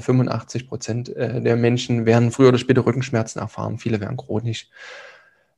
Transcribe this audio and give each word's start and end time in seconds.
85 0.00 0.68
Prozent 0.68 1.08
äh, 1.16 1.40
der 1.40 1.56
Menschen 1.56 2.06
werden 2.06 2.30
früher 2.30 2.48
oder 2.48 2.58
später 2.58 2.86
Rückenschmerzen 2.86 3.40
erfahren. 3.40 3.78
Viele 3.78 4.00
werden 4.00 4.16
chronisch. 4.16 4.68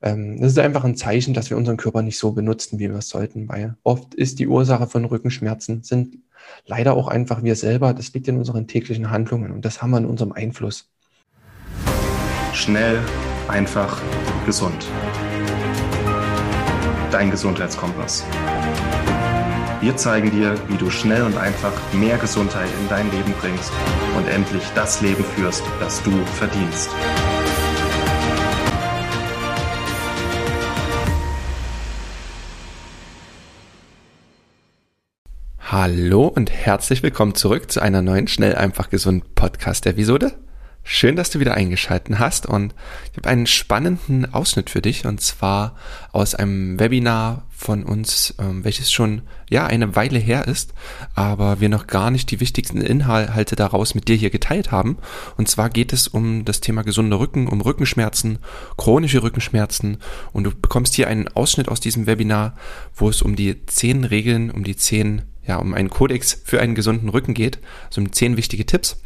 Ähm, 0.02 0.40
das 0.40 0.52
ist 0.52 0.58
einfach 0.58 0.84
ein 0.84 0.96
Zeichen, 0.96 1.32
dass 1.32 1.50
wir 1.50 1.56
unseren 1.56 1.76
Körper 1.76 2.02
nicht 2.02 2.18
so 2.18 2.32
benutzen, 2.32 2.78
wie 2.78 2.90
wir 2.90 2.98
es 2.98 3.08
sollten, 3.08 3.48
weil 3.48 3.76
oft 3.84 4.14
ist 4.14 4.38
die 4.38 4.48
Ursache 4.48 4.86
von 4.86 5.04
Rückenschmerzen, 5.04 5.82
sind 5.82 6.18
leider 6.66 6.94
auch 6.94 7.08
einfach 7.08 7.42
wir 7.42 7.56
selber. 7.56 7.94
Das 7.94 8.12
liegt 8.12 8.28
in 8.28 8.38
unseren 8.38 8.66
täglichen 8.66 9.10
Handlungen 9.10 9.52
und 9.52 9.64
das 9.64 9.80
haben 9.80 9.90
wir 9.90 9.98
in 9.98 10.06
unserem 10.06 10.32
Einfluss. 10.32 10.90
Schnell, 12.52 12.98
einfach, 13.48 14.02
gesund. 14.44 14.86
Dein 17.10 17.30
Gesundheitskompass. 17.30 18.24
Wir 19.82 19.96
zeigen 19.96 20.30
dir, 20.30 20.54
wie 20.68 20.76
du 20.76 20.90
schnell 20.90 21.22
und 21.22 21.36
einfach 21.36 21.72
mehr 21.92 22.16
Gesundheit 22.16 22.68
in 22.80 22.88
dein 22.88 23.10
Leben 23.10 23.34
bringst 23.40 23.72
und 24.16 24.28
endlich 24.28 24.62
das 24.76 25.00
Leben 25.00 25.24
führst, 25.24 25.64
das 25.80 26.00
du 26.04 26.12
verdienst. 26.24 26.88
Hallo 35.58 36.28
und 36.28 36.52
herzlich 36.52 37.02
willkommen 37.02 37.34
zurück 37.34 37.72
zu 37.72 37.80
einer 37.80 38.02
neuen 38.02 38.28
Schnell 38.28 38.54
einfach 38.54 38.88
gesund 38.88 39.34
Podcast 39.34 39.86
Episode. 39.86 40.32
Schön, 40.84 41.14
dass 41.14 41.30
du 41.30 41.38
wieder 41.38 41.54
eingeschalten 41.54 42.18
hast 42.18 42.44
und 42.44 42.74
ich 43.12 43.16
habe 43.16 43.28
einen 43.28 43.46
spannenden 43.46 44.34
Ausschnitt 44.34 44.68
für 44.68 44.82
dich 44.82 45.06
und 45.06 45.20
zwar 45.20 45.76
aus 46.10 46.34
einem 46.34 46.80
Webinar 46.80 47.46
von 47.50 47.84
uns, 47.84 48.34
ähm, 48.40 48.64
welches 48.64 48.90
schon 48.90 49.22
ja 49.48 49.64
eine 49.64 49.94
Weile 49.94 50.18
her 50.18 50.48
ist, 50.48 50.74
aber 51.14 51.60
wir 51.60 51.68
noch 51.68 51.86
gar 51.86 52.10
nicht 52.10 52.32
die 52.32 52.40
wichtigsten 52.40 52.80
Inhalte 52.80 53.54
daraus 53.54 53.94
mit 53.94 54.08
dir 54.08 54.16
hier 54.16 54.30
geteilt 54.30 54.72
haben. 54.72 54.98
Und 55.36 55.48
zwar 55.48 55.70
geht 55.70 55.92
es 55.92 56.08
um 56.08 56.44
das 56.44 56.60
Thema 56.60 56.82
gesunder 56.82 57.20
Rücken, 57.20 57.46
um 57.46 57.60
Rückenschmerzen, 57.60 58.40
chronische 58.76 59.22
Rückenschmerzen 59.22 59.98
und 60.32 60.44
du 60.44 60.50
bekommst 60.50 60.94
hier 60.94 61.06
einen 61.06 61.28
Ausschnitt 61.28 61.68
aus 61.68 61.78
diesem 61.78 62.06
Webinar, 62.08 62.56
wo 62.96 63.08
es 63.08 63.22
um 63.22 63.36
die 63.36 63.64
zehn 63.66 64.02
Regeln, 64.02 64.50
um 64.50 64.64
die 64.64 64.76
zehn 64.76 65.22
ja, 65.46 65.56
um 65.56 65.74
einen 65.74 65.90
Kodex 65.90 66.40
für 66.44 66.60
einen 66.60 66.74
gesunden 66.74 67.08
Rücken 67.08 67.34
geht, 67.34 67.58
so 67.90 68.00
um 68.00 68.12
zehn 68.12 68.36
wichtige 68.36 68.66
Tipps. 68.66 69.00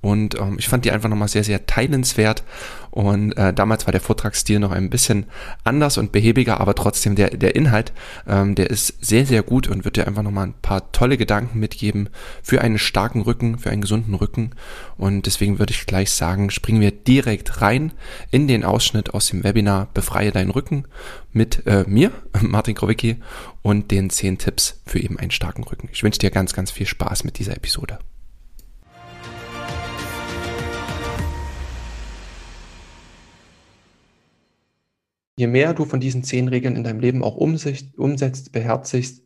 Und 0.00 0.38
ähm, 0.38 0.56
ich 0.58 0.68
fand 0.68 0.84
die 0.84 0.90
einfach 0.90 1.08
nochmal 1.08 1.28
sehr, 1.28 1.44
sehr 1.44 1.66
teilenswert. 1.66 2.42
Und 2.90 3.32
äh, 3.38 3.54
damals 3.54 3.86
war 3.86 3.92
der 3.92 4.02
Vortragsstil 4.02 4.58
noch 4.58 4.70
ein 4.70 4.90
bisschen 4.90 5.24
anders 5.64 5.96
und 5.96 6.12
behäbiger, 6.12 6.60
aber 6.60 6.74
trotzdem 6.74 7.14
der, 7.14 7.30
der 7.30 7.56
Inhalt, 7.56 7.92
ähm, 8.28 8.54
der 8.54 8.68
ist 8.68 9.02
sehr, 9.02 9.24
sehr 9.24 9.42
gut 9.42 9.66
und 9.66 9.86
wird 9.86 9.96
dir 9.96 10.06
einfach 10.06 10.22
nochmal 10.22 10.48
ein 10.48 10.54
paar 10.60 10.92
tolle 10.92 11.16
Gedanken 11.16 11.58
mitgeben 11.58 12.10
für 12.42 12.60
einen 12.60 12.78
starken 12.78 13.22
Rücken, 13.22 13.58
für 13.58 13.70
einen 13.70 13.80
gesunden 13.80 14.12
Rücken. 14.12 14.50
Und 14.98 15.24
deswegen 15.24 15.58
würde 15.58 15.72
ich 15.72 15.86
gleich 15.86 16.10
sagen, 16.10 16.50
springen 16.50 16.82
wir 16.82 16.90
direkt 16.90 17.62
rein 17.62 17.92
in 18.30 18.46
den 18.46 18.62
Ausschnitt 18.62 19.14
aus 19.14 19.28
dem 19.28 19.42
Webinar 19.42 19.88
Befreie 19.94 20.30
deinen 20.30 20.50
Rücken 20.50 20.84
mit 21.32 21.66
äh, 21.66 21.84
mir, 21.86 22.10
Martin 22.42 22.74
Krowicki, 22.74 23.16
und 23.62 23.90
den 23.90 24.10
zehn 24.10 24.36
Tipps 24.36 24.80
für 24.84 24.98
eben 24.98 25.18
einen 25.18 25.30
starken 25.30 25.64
Rücken. 25.64 25.88
Ich 25.92 26.02
wünsche 26.02 26.18
dir 26.18 26.30
ganz, 26.30 26.52
ganz 26.52 26.70
viel 26.70 26.86
Spaß 26.86 27.24
mit 27.24 27.38
dieser 27.38 27.56
Episode. 27.56 27.98
Je 35.36 35.46
mehr 35.46 35.74
du 35.74 35.84
von 35.84 36.00
diesen 36.00 36.24
zehn 36.24 36.48
Regeln 36.48 36.76
in 36.76 36.84
deinem 36.84 37.00
Leben 37.00 37.24
auch 37.24 37.36
umsetzt, 37.36 38.52
beherzigst, 38.52 39.22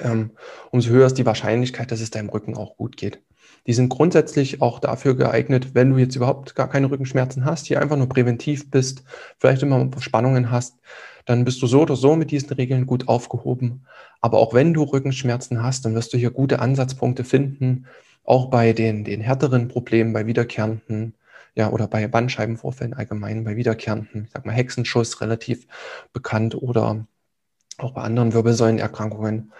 ähm, 0.00 0.32
umso 0.70 0.90
höher 0.90 1.06
ist 1.06 1.18
die 1.18 1.26
Wahrscheinlichkeit, 1.26 1.90
dass 1.90 2.00
es 2.00 2.10
deinem 2.10 2.28
Rücken 2.28 2.56
auch 2.56 2.76
gut 2.76 2.96
geht. 2.96 3.22
Die 3.66 3.72
sind 3.72 3.88
grundsätzlich 3.88 4.60
auch 4.60 4.78
dafür 4.78 5.16
geeignet, 5.16 5.74
wenn 5.74 5.90
du 5.90 5.98
jetzt 5.98 6.16
überhaupt 6.16 6.54
gar 6.54 6.68
keine 6.68 6.90
Rückenschmerzen 6.90 7.44
hast, 7.44 7.66
hier 7.66 7.80
einfach 7.80 7.96
nur 7.96 8.08
präventiv 8.08 8.70
bist, 8.70 9.04
vielleicht 9.38 9.62
immer 9.62 9.88
Spannungen 10.00 10.50
hast, 10.50 10.76
dann 11.24 11.44
bist 11.44 11.62
du 11.62 11.66
so 11.66 11.82
oder 11.82 11.96
so 11.96 12.16
mit 12.16 12.30
diesen 12.30 12.52
Regeln 12.52 12.86
gut 12.86 13.08
aufgehoben. 13.08 13.86
Aber 14.20 14.38
auch 14.38 14.52
wenn 14.52 14.74
du 14.74 14.82
Rückenschmerzen 14.82 15.62
hast, 15.62 15.84
dann 15.84 15.94
wirst 15.94 16.12
du 16.12 16.18
hier 16.18 16.30
gute 16.30 16.58
Ansatzpunkte 16.58 17.24
finden, 17.24 17.86
auch 18.24 18.50
bei 18.50 18.72
den, 18.72 19.04
den 19.04 19.20
härteren 19.20 19.68
Problemen, 19.68 20.12
bei 20.12 20.26
wiederkehrenden 20.26 21.14
ja, 21.54 21.70
oder 21.70 21.86
bei 21.86 22.06
Bandscheibenvorfällen 22.08 22.94
allgemein, 22.94 23.44
bei 23.44 23.56
wiederkehrenden, 23.56 24.24
ich 24.24 24.30
sag 24.32 24.44
mal, 24.44 24.52
Hexenschuss 24.52 25.20
relativ 25.20 25.66
bekannt 26.12 26.54
oder 26.54 27.06
auch 27.78 27.92
bei 27.92 28.02
anderen 28.02 28.32
Wirbelsäulenerkrankungen. 28.32 29.52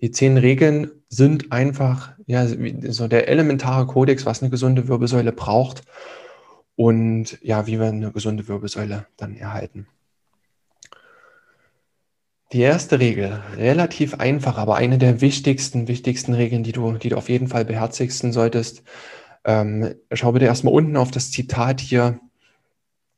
Die 0.00 0.10
zehn 0.10 0.38
Regeln 0.38 0.90
sind 1.08 1.52
einfach 1.52 2.12
ja, 2.26 2.46
so 2.46 3.08
der 3.08 3.28
elementare 3.28 3.86
Kodex, 3.86 4.26
was 4.26 4.42
eine 4.42 4.50
gesunde 4.50 4.88
Wirbelsäule 4.88 5.32
braucht 5.32 5.82
und 6.76 7.38
ja, 7.42 7.66
wie 7.66 7.78
wir 7.80 7.86
eine 7.86 8.12
gesunde 8.12 8.46
Wirbelsäule 8.48 9.06
dann 9.16 9.34
erhalten. 9.34 9.88
Die 12.52 12.60
erste 12.60 12.98
Regel, 12.98 13.42
relativ 13.56 14.14
einfach, 14.14 14.56
aber 14.56 14.76
eine 14.76 14.96
der 14.96 15.20
wichtigsten, 15.20 15.86
wichtigsten 15.86 16.32
Regeln, 16.32 16.62
die 16.62 16.72
du, 16.72 16.92
die 16.92 17.10
du 17.10 17.16
auf 17.16 17.28
jeden 17.28 17.48
Fall 17.48 17.66
beherzigsten 17.66 18.32
solltest, 18.32 18.84
ähm, 19.48 19.94
schau 20.12 20.32
bitte 20.32 20.44
erstmal 20.44 20.74
unten 20.74 20.96
auf 20.98 21.10
das 21.10 21.30
Zitat 21.32 21.80
hier. 21.80 22.20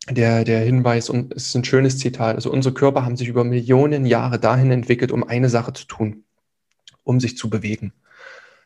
Der, 0.09 0.45
der 0.45 0.61
Hinweis, 0.61 1.11
und 1.11 1.35
es 1.35 1.49
ist 1.49 1.55
ein 1.55 1.65
schönes 1.65 1.99
Zitat, 1.99 2.35
also 2.35 2.51
unsere 2.51 2.73
Körper 2.75 3.05
haben 3.05 3.17
sich 3.19 3.29
über 3.29 3.45
Millionen 3.45 4.07
Jahre 4.07 4.41
dahin 4.41 4.71
entwickelt, 4.71 5.13
um 5.13 5.23
eine 5.23 5.51
Sache 5.51 5.75
zu 5.75 5.87
tun, 5.87 6.25
um 7.05 7.21
sich 7.21 7.37
zu 7.37 7.51
bewegen. 7.51 7.93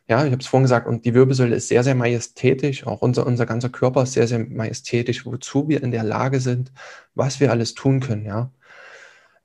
Ja, 0.09 0.25
ich 0.25 0.31
habe 0.31 0.41
es 0.41 0.47
vorhin 0.47 0.65
gesagt, 0.65 0.87
und 0.87 1.05
die 1.05 1.13
Wirbelsäule 1.13 1.57
ist 1.57 1.69
sehr, 1.69 1.83
sehr 1.83 1.97
majestätisch, 1.97 2.87
auch 2.87 3.03
unser, 3.03 3.27
unser 3.27 3.47
ganzer 3.47 3.69
Körper 3.69 4.05
ist 4.05 4.13
sehr, 4.13 4.29
sehr 4.29 4.39
majestätisch, 4.39 5.27
wozu 5.27 5.69
wir 5.69 5.83
in 5.83 5.91
der 5.91 6.05
Lage 6.05 6.39
sind, 6.41 6.71
was 7.15 7.41
wir 7.41 7.51
alles 7.51 7.75
tun 7.75 8.01
können, 8.01 8.25
ja. 8.25 8.51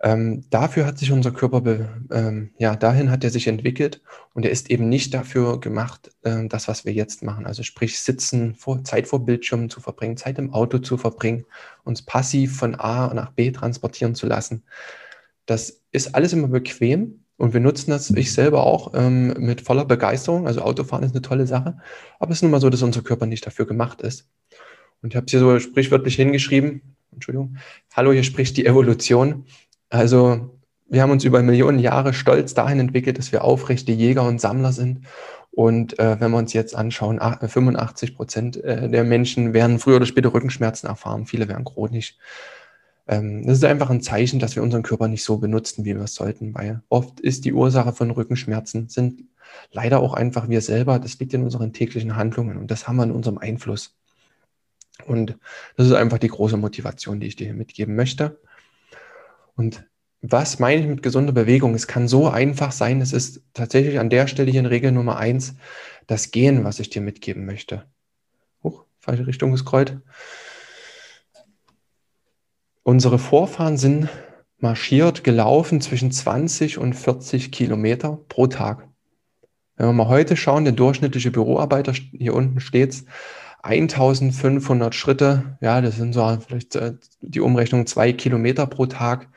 Ähm, 0.01 0.45
dafür 0.49 0.85
hat 0.85 0.97
sich 0.97 1.11
unser 1.11 1.31
Körper, 1.31 1.89
ähm, 2.11 2.51
ja, 2.57 2.75
dahin 2.77 3.11
hat 3.11 3.23
er 3.25 3.31
sich 3.31 3.47
entwickelt 3.47 4.01
und 4.33 4.45
er 4.45 4.51
ist 4.51 4.69
eben 4.69 4.87
nicht 4.87 5.13
dafür 5.13 5.59
gemacht, 5.59 6.11
äh, 6.23 6.47
das, 6.47 6.69
was 6.69 6.85
wir 6.85 6.93
jetzt 6.93 7.21
machen. 7.21 7.45
Also 7.45 7.63
sprich, 7.63 7.99
sitzen, 7.99 8.55
vor, 8.55 8.83
Zeit 8.85 9.07
vor 9.07 9.25
Bildschirmen 9.25 9.69
zu 9.69 9.81
verbringen, 9.81 10.15
Zeit 10.15 10.39
im 10.39 10.53
Auto 10.53 10.77
zu 10.79 10.97
verbringen, 10.97 11.45
uns 11.83 12.01
passiv 12.01 12.57
von 12.57 12.75
A 12.75 13.13
nach 13.13 13.31
B 13.31 13.51
transportieren 13.51 14.15
zu 14.15 14.27
lassen. 14.27 14.63
Das 15.45 15.81
ist 15.91 16.15
alles 16.15 16.31
immer 16.31 16.47
bequem 16.47 17.25
und 17.35 17.53
wir 17.53 17.59
nutzen 17.59 17.91
das, 17.91 18.09
ich 18.11 18.31
selber 18.31 18.63
auch, 18.63 18.93
ähm, 18.95 19.33
mit 19.37 19.61
voller 19.61 19.85
Begeisterung. 19.85 20.47
Also 20.47 20.61
Autofahren 20.61 21.03
ist 21.03 21.11
eine 21.13 21.21
tolle 21.21 21.45
Sache, 21.45 21.77
aber 22.19 22.31
es 22.31 22.37
ist 22.37 22.41
nun 22.43 22.51
mal 22.51 22.61
so, 22.61 22.69
dass 22.69 22.83
unser 22.83 23.01
Körper 23.01 23.25
nicht 23.25 23.45
dafür 23.45 23.65
gemacht 23.65 24.01
ist. 24.01 24.29
Und 25.01 25.13
ich 25.13 25.17
habe 25.17 25.25
es 25.25 25.31
hier 25.31 25.39
so 25.41 25.59
sprichwörtlich 25.59 26.15
hingeschrieben, 26.15 26.95
Entschuldigung, 27.11 27.57
hallo, 27.93 28.13
hier 28.13 28.23
spricht 28.23 28.55
die 28.57 28.65
Evolution. 28.65 29.45
Also 29.89 30.59
wir 30.87 31.01
haben 31.01 31.11
uns 31.11 31.23
über 31.23 31.41
Millionen 31.41 31.79
Jahre 31.79 32.13
stolz 32.13 32.53
dahin 32.53 32.79
entwickelt, 32.79 33.17
dass 33.17 33.31
wir 33.31 33.43
aufrechte 33.43 33.91
Jäger 33.91 34.23
und 34.23 34.41
Sammler 34.41 34.71
sind. 34.71 35.05
Und 35.51 35.99
äh, 35.99 36.19
wenn 36.19 36.31
wir 36.31 36.37
uns 36.37 36.53
jetzt 36.53 36.75
anschauen, 36.75 37.19
85 37.19 38.15
Prozent 38.15 38.63
äh, 38.63 38.89
der 38.89 39.03
Menschen 39.03 39.53
werden 39.53 39.79
früher 39.79 39.97
oder 39.97 40.05
später 40.05 40.33
Rückenschmerzen 40.33 40.87
erfahren. 40.87 41.25
Viele 41.25 41.47
werden 41.47 41.65
chronisch. 41.65 42.17
Ähm, 43.07 43.45
das 43.45 43.57
ist 43.57 43.65
einfach 43.65 43.89
ein 43.89 44.01
Zeichen, 44.01 44.39
dass 44.39 44.55
wir 44.55 44.63
unseren 44.63 44.83
Körper 44.83 45.07
nicht 45.07 45.23
so 45.23 45.37
benutzen, 45.37 45.85
wie 45.85 45.95
wir 45.95 46.03
es 46.03 46.15
sollten, 46.15 46.53
weil 46.53 46.81
oft 46.89 47.19
ist 47.19 47.45
die 47.45 47.53
Ursache 47.53 47.93
von 47.93 48.11
Rückenschmerzen, 48.11 48.87
sind 48.89 49.23
leider 49.71 49.99
auch 49.99 50.13
einfach 50.13 50.47
wir 50.49 50.61
selber. 50.61 50.99
Das 50.99 51.19
liegt 51.19 51.33
in 51.33 51.43
unseren 51.43 51.73
täglichen 51.73 52.15
Handlungen 52.15 52.57
und 52.57 52.69
das 52.71 52.87
haben 52.87 52.97
wir 52.97 53.03
in 53.03 53.11
unserem 53.11 53.39
Einfluss. 53.39 53.95
Und 55.05 55.37
das 55.75 55.87
ist 55.87 55.93
einfach 55.93 56.19
die 56.19 56.27
große 56.27 56.57
Motivation, 56.57 57.19
die 57.19 57.27
ich 57.27 57.35
dir 57.35 57.45
hier 57.45 57.53
mitgeben 57.53 57.95
möchte. 57.95 58.39
Und 59.59 59.85
was 60.21 60.59
meine 60.59 60.79
ich 60.79 60.87
mit 60.87 61.03
gesunder 61.03 61.33
Bewegung? 61.33 61.75
Es 61.75 61.85
kann 61.85 62.07
so 62.07 62.29
einfach 62.29 62.71
sein, 62.71 63.01
es 63.01 63.11
ist 63.11 63.41
tatsächlich 63.53 63.99
an 63.99 64.09
der 64.09 64.27
Stelle 64.27 64.49
hier 64.49 64.61
in 64.61 64.65
Regel 64.65 64.93
Nummer 64.93 65.17
eins 65.17 65.55
das 66.07 66.31
Gehen, 66.31 66.63
was 66.63 66.79
ich 66.79 66.89
dir 66.89 67.01
mitgeben 67.01 67.45
möchte. 67.45 67.83
Huch, 68.63 68.85
falsche 68.99 69.27
Richtung 69.27 69.51
gescrollt. 69.51 69.97
Unsere 72.83 73.19
Vorfahren 73.19 73.75
sind 73.75 74.07
marschiert, 74.59 75.25
gelaufen 75.25 75.81
zwischen 75.81 76.13
20 76.13 76.77
und 76.77 76.93
40 76.93 77.51
Kilometer 77.51 78.17
pro 78.29 78.47
Tag. 78.47 78.87
Wenn 79.75 79.87
wir 79.87 79.93
mal 79.93 80.07
heute 80.07 80.37
schauen, 80.37 80.63
der 80.63 80.71
durchschnittliche 80.71 81.31
Büroarbeiter, 81.31 81.91
hier 81.91 82.33
unten 82.33 82.61
steht 82.61 83.03
1500 83.61 84.95
Schritte, 84.95 85.57
ja, 85.61 85.81
das 85.81 85.97
sind 85.97 86.13
so 86.13 86.37
vielleicht 86.45 86.75
äh, 86.75 86.93
die 87.21 87.41
Umrechnung 87.41 87.85
zwei 87.87 88.13
Kilometer 88.13 88.65
pro 88.65 88.85
Tag. 88.85 89.27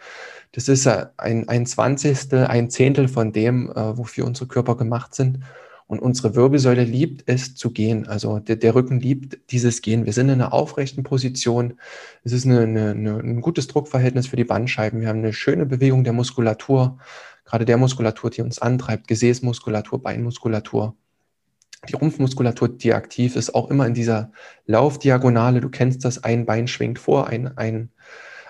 Das 0.52 0.68
ist 0.68 0.86
ein, 0.86 1.48
ein 1.48 1.66
Zwanzigstel, 1.66 2.46
ein 2.46 2.70
Zehntel 2.70 3.08
von 3.08 3.32
dem, 3.32 3.70
äh, 3.70 3.96
wofür 3.96 4.26
unsere 4.26 4.46
Körper 4.48 4.76
gemacht 4.76 5.14
sind. 5.14 5.40
Und 5.86 5.98
unsere 6.00 6.34
Wirbelsäule 6.34 6.84
liebt 6.84 7.24
es 7.26 7.54
zu 7.54 7.70
gehen. 7.70 8.06
Also 8.06 8.38
der, 8.38 8.56
der, 8.56 8.74
Rücken 8.74 9.00
liebt 9.00 9.38
dieses 9.50 9.82
Gehen. 9.82 10.06
Wir 10.06 10.12
sind 10.14 10.28
in 10.28 10.40
einer 10.40 10.52
aufrechten 10.52 11.02
Position. 11.02 11.78
Es 12.24 12.32
ist 12.32 12.46
eine, 12.46 12.60
eine, 12.60 12.90
eine, 12.92 13.18
ein 13.18 13.40
gutes 13.42 13.66
Druckverhältnis 13.66 14.26
für 14.28 14.36
die 14.36 14.44
Bandscheiben. 14.44 15.00
Wir 15.00 15.08
haben 15.08 15.18
eine 15.18 15.34
schöne 15.34 15.66
Bewegung 15.66 16.04
der 16.04 16.14
Muskulatur, 16.14 16.98
gerade 17.44 17.66
der 17.66 17.76
Muskulatur, 17.76 18.30
die 18.30 18.40
uns 18.40 18.58
antreibt, 18.58 19.08
Gesäßmuskulatur, 19.08 20.02
Beinmuskulatur. 20.02 20.96
Die 21.88 21.94
Rumpfmuskulatur, 21.94 22.68
die 22.68 22.94
aktiv 22.94 23.34
ist, 23.36 23.54
auch 23.54 23.70
immer 23.70 23.86
in 23.86 23.94
dieser 23.94 24.30
Laufdiagonale. 24.66 25.60
Du 25.60 25.68
kennst 25.68 26.04
das, 26.04 26.22
ein 26.22 26.46
Bein 26.46 26.68
schwingt 26.68 26.98
vor, 26.98 27.26
ein, 27.26 27.56
ein, 27.58 27.90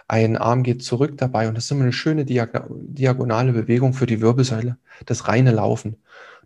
ein 0.06 0.37
Arm 0.37 0.62
geht 0.62 0.82
zurück 0.82 1.17
dabei. 1.17 1.49
Und 1.49 1.55
das 1.55 1.64
ist 1.64 1.70
immer 1.70 1.84
eine 1.84 1.93
schöne 1.93 2.26
diagonale 2.26 3.52
Bewegung 3.52 3.94
für 3.94 4.06
die 4.06 4.20
Wirbelsäule, 4.20 4.76
das 5.06 5.29
reine 5.29 5.52
Laufen. 5.52 5.96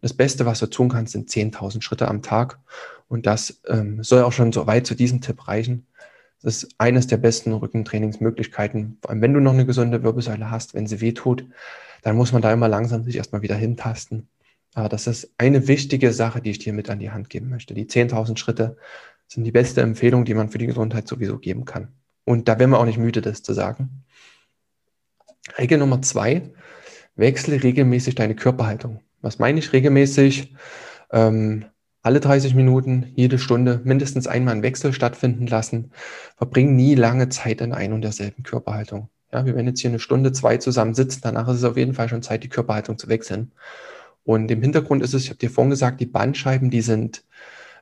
Das 0.00 0.14
Beste, 0.14 0.46
was 0.46 0.60
du 0.60 0.66
tun 0.66 0.88
kannst, 0.88 1.12
sind 1.12 1.28
10.000 1.28 1.82
Schritte 1.82 2.06
am 2.06 2.22
Tag. 2.22 2.60
Und 3.08 3.26
das 3.26 3.60
ähm, 3.66 4.02
soll 4.04 4.22
auch 4.22 4.32
schon 4.32 4.52
so 4.52 4.66
weit 4.66 4.86
zu 4.86 4.94
diesem 4.94 5.20
Tipp 5.20 5.48
reichen. 5.48 5.86
Das 6.42 6.62
ist 6.62 6.74
eines 6.78 7.08
der 7.08 7.16
besten 7.16 7.52
Rückentrainingsmöglichkeiten. 7.52 8.98
Vor 9.00 9.10
allem, 9.10 9.22
wenn 9.22 9.34
du 9.34 9.40
noch 9.40 9.54
eine 9.54 9.66
gesunde 9.66 10.04
Wirbelsäule 10.04 10.50
hast, 10.50 10.74
wenn 10.74 10.86
sie 10.86 11.00
wehtut, 11.00 11.44
dann 12.02 12.14
muss 12.14 12.32
man 12.32 12.42
da 12.42 12.52
immer 12.52 12.68
langsam 12.68 13.02
sich 13.02 13.16
erstmal 13.16 13.42
wieder 13.42 13.56
hintasten. 13.56 14.28
Aber 14.76 14.90
das 14.90 15.06
ist 15.06 15.32
eine 15.38 15.68
wichtige 15.68 16.12
Sache, 16.12 16.42
die 16.42 16.50
ich 16.50 16.58
dir 16.58 16.74
mit 16.74 16.90
an 16.90 16.98
die 16.98 17.10
Hand 17.10 17.30
geben 17.30 17.48
möchte. 17.48 17.72
Die 17.72 17.86
10.000 17.86 18.36
Schritte 18.36 18.76
sind 19.26 19.44
die 19.44 19.50
beste 19.50 19.80
Empfehlung, 19.80 20.26
die 20.26 20.34
man 20.34 20.50
für 20.50 20.58
die 20.58 20.66
Gesundheit 20.66 21.08
sowieso 21.08 21.38
geben 21.38 21.64
kann. 21.64 21.94
Und 22.24 22.46
da 22.46 22.58
werden 22.58 22.72
wir 22.72 22.78
auch 22.78 22.84
nicht 22.84 22.98
müde, 22.98 23.22
das 23.22 23.42
zu 23.42 23.54
sagen. 23.54 24.04
Regel 25.56 25.78
Nummer 25.78 26.02
zwei, 26.02 26.52
wechsle 27.14 27.62
regelmäßig 27.62 28.16
deine 28.16 28.36
Körperhaltung. 28.36 29.00
Was 29.22 29.38
meine 29.38 29.60
ich 29.60 29.72
regelmäßig? 29.72 30.54
Ähm, 31.10 31.64
alle 32.02 32.20
30 32.20 32.54
Minuten, 32.54 33.12
jede 33.14 33.38
Stunde 33.38 33.80
mindestens 33.82 34.26
einmal 34.26 34.52
einen 34.52 34.62
Wechsel 34.62 34.92
stattfinden 34.92 35.46
lassen. 35.46 35.90
Verbring 36.36 36.76
nie 36.76 36.94
lange 36.94 37.30
Zeit 37.30 37.62
in 37.62 37.72
ein 37.72 37.94
und 37.94 38.02
derselben 38.02 38.42
Körperhaltung. 38.42 39.08
Ja, 39.32 39.46
wir 39.46 39.54
werden 39.54 39.68
jetzt 39.68 39.80
hier 39.80 39.90
eine 39.90 40.00
Stunde, 40.00 40.32
zwei 40.32 40.58
zusammen 40.58 40.92
sitzen. 40.92 41.20
Danach 41.22 41.48
ist 41.48 41.56
es 41.56 41.64
auf 41.64 41.78
jeden 41.78 41.94
Fall 41.94 42.10
schon 42.10 42.20
Zeit, 42.22 42.44
die 42.44 42.50
Körperhaltung 42.50 42.98
zu 42.98 43.08
wechseln. 43.08 43.52
Und 44.26 44.50
im 44.50 44.60
Hintergrund 44.60 45.02
ist 45.02 45.14
es, 45.14 45.22
ich 45.22 45.30
habe 45.30 45.38
dir 45.38 45.50
vorhin 45.50 45.70
gesagt, 45.70 46.00
die 46.00 46.06
Bandscheiben, 46.06 46.68
die 46.68 46.80
sind 46.80 47.22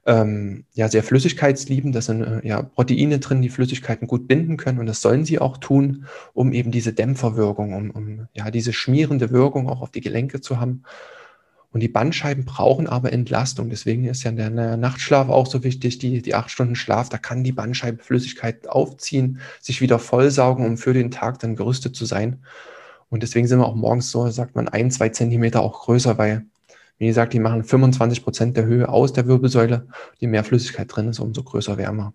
ähm, 0.05 0.67
ja 0.75 0.91
sehr 0.91 1.03
flüssigkeitsliebend. 1.03 1.95
Da 1.95 2.03
sind 2.03 2.23
äh, 2.23 2.47
ja 2.47 2.63
Proteine 2.63 3.19
drin, 3.19 3.41
die 3.41 3.49
Flüssigkeiten 3.49 4.07
gut 4.07 4.29
binden 4.29 4.59
können. 4.59 4.79
Und 4.79 4.85
das 4.85 5.01
sollen 5.01 5.25
sie 5.25 5.39
auch 5.39 5.57
tun, 5.57 6.05
um 6.35 6.53
eben 6.53 6.71
diese 6.71 6.93
Dämpferwirkung, 6.93 7.73
um, 7.73 7.91
um 7.91 8.29
ja 8.35 8.51
diese 8.51 8.75
schmierende 8.75 9.31
Wirkung 9.31 9.71
auch 9.71 9.81
auf 9.81 9.91
die 9.91 10.03
Gelenke 10.03 10.43
zu 10.43 10.61
haben. 10.61 10.83
Und 11.73 11.81
die 11.81 11.89
Bandscheiben 11.89 12.45
brauchen 12.45 12.89
aber 12.89 13.15
Entlastung. 13.15 13.71
Deswegen 13.71 14.05
ist 14.05 14.23
ja 14.23 14.31
der 14.31 14.77
Nachtschlaf 14.77 15.31
auch 15.31 15.47
so 15.47 15.65
wichtig. 15.65 15.99
Die, 15.99 16.21
die 16.21 16.35
acht 16.35 16.51
Stunden 16.51 16.77
Schlaf, 16.77 17.09
da 17.09 17.17
kann 17.17 17.43
die 17.43 17.53
Bandscheibe 17.53 18.03
Flüssigkeit 18.03 18.69
aufziehen, 18.69 19.41
sich 19.63 19.81
wieder 19.81 19.99
vollsaugen, 19.99 20.67
um 20.67 20.77
für 20.77 20.93
den 20.93 21.11
Tag 21.11 21.39
dann 21.39 21.57
gerüstet 21.57 21.97
zu 21.97 22.05
sein. 22.05 22.45
Und 23.15 23.23
deswegen 23.23 23.47
sind 23.47 23.61
wir 23.61 23.67
auch 23.67 23.77
morgens 23.77 24.11
so, 24.11 24.29
sagt 24.29 24.57
man, 24.57 24.67
ein, 24.67 24.91
zwei 24.91 25.09
Zentimeter 25.09 25.63
auch 25.63 25.85
größer, 25.85 26.19
weil, 26.19 26.47
wie 26.99 27.07
gesagt, 27.07 27.33
die 27.33 27.39
machen 27.39 27.63
25 27.63 28.25
Prozent 28.25 28.57
der 28.57 28.65
Höhe 28.65 28.89
aus 28.89 29.13
der 29.13 29.29
Wirbelsäule. 29.29 29.87
Je 30.19 30.27
mehr 30.27 30.43
Flüssigkeit 30.43 30.89
drin 30.91 31.07
ist, 31.07 31.21
umso 31.21 31.45
größer 31.45 31.79
wärmer. 31.79 32.13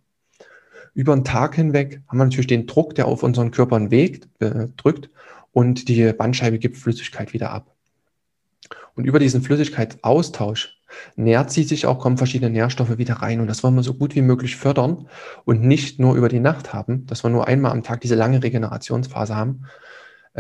Über 0.94 1.16
den 1.16 1.24
Tag 1.24 1.56
hinweg 1.56 2.02
haben 2.10 2.18
wir 2.18 2.26
natürlich 2.26 2.48
den 2.48 2.68
Druck, 2.68 2.96
der 2.96 3.08
auf 3.08 3.24
unseren 3.24 3.52
Körpern 3.52 3.92
Weg 3.92 4.28
äh, 4.40 4.68
drückt 4.76 5.10
und 5.54 5.88
die 5.88 6.12
Bandscheibe 6.12 6.60
gibt 6.60 6.76
Flüssigkeit 6.76 7.32
wieder 7.32 7.52
ab. 7.52 7.74
Und 8.96 9.06
über 9.06 9.20
diesen 9.20 9.42
Flüssigkeitsaustausch 9.42 10.82
nährt 11.16 11.50
sie 11.50 11.64
sich 11.64 11.86
auch, 11.86 12.00
kommen 12.00 12.18
verschiedene 12.18 12.52
Nährstoffe 12.52 12.98
wieder 12.98 13.14
rein. 13.14 13.40
Und 13.40 13.48
das 13.48 13.64
wollen 13.64 13.76
wir 13.76 13.84
so 13.84 13.94
gut 13.94 14.16
wie 14.16 14.22
möglich 14.22 14.58
fördern 14.58 15.08
und 15.46 15.62
nicht 15.62 15.98
nur 15.98 16.16
über 16.16 16.28
die 16.28 16.42
Nacht 16.42 16.74
haben, 16.74 17.06
dass 17.06 17.24
wir 17.24 17.30
nur 17.30 17.48
einmal 17.48 17.72
am 17.72 17.84
Tag 17.84 18.02
diese 18.02 18.16
lange 18.16 18.44
Regenerationsphase 18.44 19.34
haben, 19.34 19.64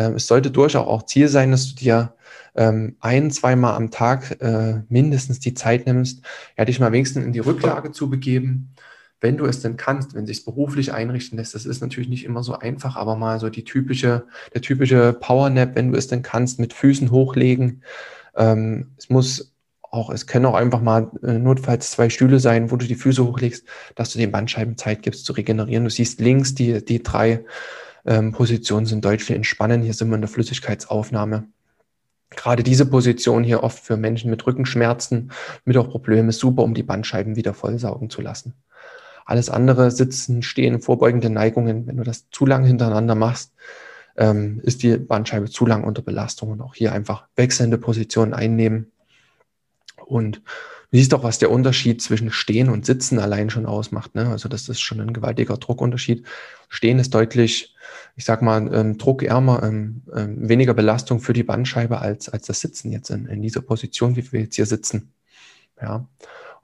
es 0.07 0.27
sollte 0.27 0.51
durchaus 0.51 0.87
auch 0.87 1.03
Ziel 1.05 1.27
sein, 1.27 1.51
dass 1.51 1.69
du 1.69 1.75
dir 1.75 2.13
ähm, 2.55 2.95
ein, 2.99 3.31
zweimal 3.31 3.75
am 3.75 3.91
Tag 3.91 4.41
äh, 4.41 4.81
mindestens 4.89 5.39
die 5.39 5.53
Zeit 5.53 5.85
nimmst, 5.85 6.23
ja, 6.57 6.65
dich 6.65 6.79
mal 6.79 6.91
wenigstens 6.91 7.25
in 7.25 7.33
die 7.33 7.39
Rücklage 7.39 7.91
zu 7.91 8.09
begeben, 8.09 8.73
wenn 9.21 9.37
du 9.37 9.45
es 9.45 9.61
denn 9.61 9.77
kannst, 9.77 10.13
wenn 10.13 10.25
sich 10.25 10.45
beruflich 10.45 10.93
einrichten 10.93 11.37
lässt. 11.37 11.55
Das 11.55 11.65
ist 11.65 11.81
natürlich 11.81 12.09
nicht 12.09 12.25
immer 12.25 12.43
so 12.43 12.57
einfach, 12.57 12.95
aber 12.95 13.15
mal 13.15 13.39
so 13.39 13.49
die 13.49 13.63
typische, 13.63 14.25
der 14.53 14.61
typische 14.61 15.13
Powernap, 15.13 15.75
wenn 15.75 15.91
du 15.91 15.97
es 15.97 16.07
denn 16.07 16.21
kannst, 16.21 16.59
mit 16.59 16.73
Füßen 16.73 17.11
hochlegen. 17.11 17.83
Ähm, 18.35 18.91
es 18.97 19.09
muss 19.09 19.53
auch, 19.91 20.09
es 20.09 20.27
können 20.27 20.45
auch 20.45 20.55
einfach 20.55 20.81
mal 20.81 21.11
äh, 21.23 21.33
notfalls 21.33 21.91
zwei 21.91 22.09
Stühle 22.09 22.39
sein, 22.39 22.71
wo 22.71 22.75
du 22.75 22.85
die 22.85 22.95
Füße 22.95 23.25
hochlegst, 23.25 23.65
dass 23.95 24.11
du 24.11 24.19
den 24.19 24.31
Bandscheiben 24.31 24.77
Zeit 24.77 25.01
gibst 25.01 25.25
zu 25.25 25.33
regenerieren. 25.33 25.83
Du 25.83 25.89
siehst 25.89 26.19
links 26.19 26.53
die, 26.53 26.83
die 26.83 27.01
drei 27.01 27.43
ähm, 28.09 28.31
Positionen 28.31 28.88
sind 28.88 29.06
deutlich 29.06 29.29
entspannen. 29.29 29.83
Hier 29.83 29.94
sind 29.94 30.09
wir 30.09 30.15
in 30.15 30.21
der 30.21 30.29
Flüssigkeitsaufnahme. 30.29 31.47
Gerade 32.31 32.63
diese 32.63 32.85
Position 32.88 33.44
hier 33.44 33.63
oft 33.63 33.79
für 33.79 33.97
Menschen 33.97 34.31
mit 34.31 34.45
Rückenschmerzen, 34.45 35.31
mit 35.63 35.77
auch 35.77 35.89
Problemen, 35.89 36.29
ist 36.29 36.39
super, 36.39 36.63
um 36.63 36.73
die 36.73 36.83
Bandscheiben 36.83 37.35
wieder 37.35 37.53
vollsaugen 37.53 38.09
zu 38.09 38.21
lassen. 38.21 38.56
Alles 39.25 39.50
andere, 39.51 39.91
Sitzen, 39.91 40.41
Stehen, 40.41 40.81
vorbeugende 40.81 41.29
Neigungen, 41.29 41.85
wenn 41.85 41.97
du 41.97 42.03
das 42.03 42.29
zu 42.31 42.47
lange 42.47 42.67
hintereinander 42.67 43.13
machst, 43.13 43.53
ähm, 44.17 44.59
ist 44.63 44.81
die 44.81 44.97
Bandscheibe 44.97 45.50
zu 45.50 45.67
lang 45.67 45.83
unter 45.83 46.01
Belastung 46.01 46.50
und 46.50 46.61
auch 46.61 46.73
hier 46.73 46.94
einfach 46.94 47.27
wechselnde 47.35 47.77
Positionen 47.77 48.33
einnehmen. 48.33 48.91
Und 50.03 50.41
Du 50.91 50.97
siehst 50.97 51.13
auch, 51.13 51.24
was 51.24 51.38
der 51.38 51.51
Unterschied 51.51 52.01
zwischen 52.01 52.31
Stehen 52.31 52.69
und 52.69 52.86
Sitzen 52.86 53.19
allein 53.19 53.51
schon 53.51 53.68
ausmacht. 53.68 54.15
Ne? 54.15 54.27
Also 54.27 54.50
das 54.50 54.69
ist 54.69 54.81
schon 54.81 55.00
ein 55.00 55.13
gewaltiger 55.13 55.57
Druckunterschied. 55.57 56.25
Stehen 56.68 56.97
ist 56.97 57.13
deutlich, 57.13 57.75
ich 58.15 58.25
sag 58.25 58.41
mal, 58.41 58.74
ähm, 58.74 58.97
druckärmer, 58.97 59.62
ähm, 59.63 60.01
ähm, 60.15 60.50
weniger 60.50 60.74
Belastung 60.74 61.19
für 61.19 61.33
die 61.33 61.44
Bandscheibe 61.44 62.00
als, 62.00 62.30
als 62.30 62.47
das 62.47 62.62
Sitzen 62.62 62.91
jetzt 62.91 63.12
in, 63.12 63.27
in 63.27 63.41
dieser 63.44 63.62
Position, 63.62 64.15
wie 64.15 64.31
wir 64.31 64.41
jetzt 64.41 64.56
hier 64.56 64.65
sitzen. 64.65 65.13
Ja. 65.80 66.07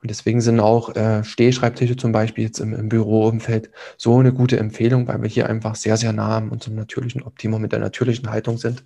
Und 0.02 0.10
deswegen 0.10 0.42
sind 0.42 0.60
auch 0.60 0.96
äh, 0.96 1.24
Stehschreibtische 1.24 1.96
zum 1.96 2.12
Beispiel 2.12 2.46
jetzt 2.46 2.60
im, 2.60 2.74
im 2.74 2.90
Büroumfeld 2.90 3.70
so 3.98 4.20
eine 4.20 4.34
gute 4.34 4.58
Empfehlung, 4.58 5.08
weil 5.08 5.22
wir 5.22 5.30
hier 5.30 5.48
einfach 5.50 5.76
sehr, 5.76 5.98
sehr 5.98 6.14
nah 6.14 6.38
an 6.38 6.50
unserem 6.50 6.76
natürlichen 6.76 7.22
Optimum 7.24 7.62
mit 7.62 7.72
der 7.72 7.80
natürlichen 7.80 8.30
Haltung 8.30 8.58
sind. 8.58 8.84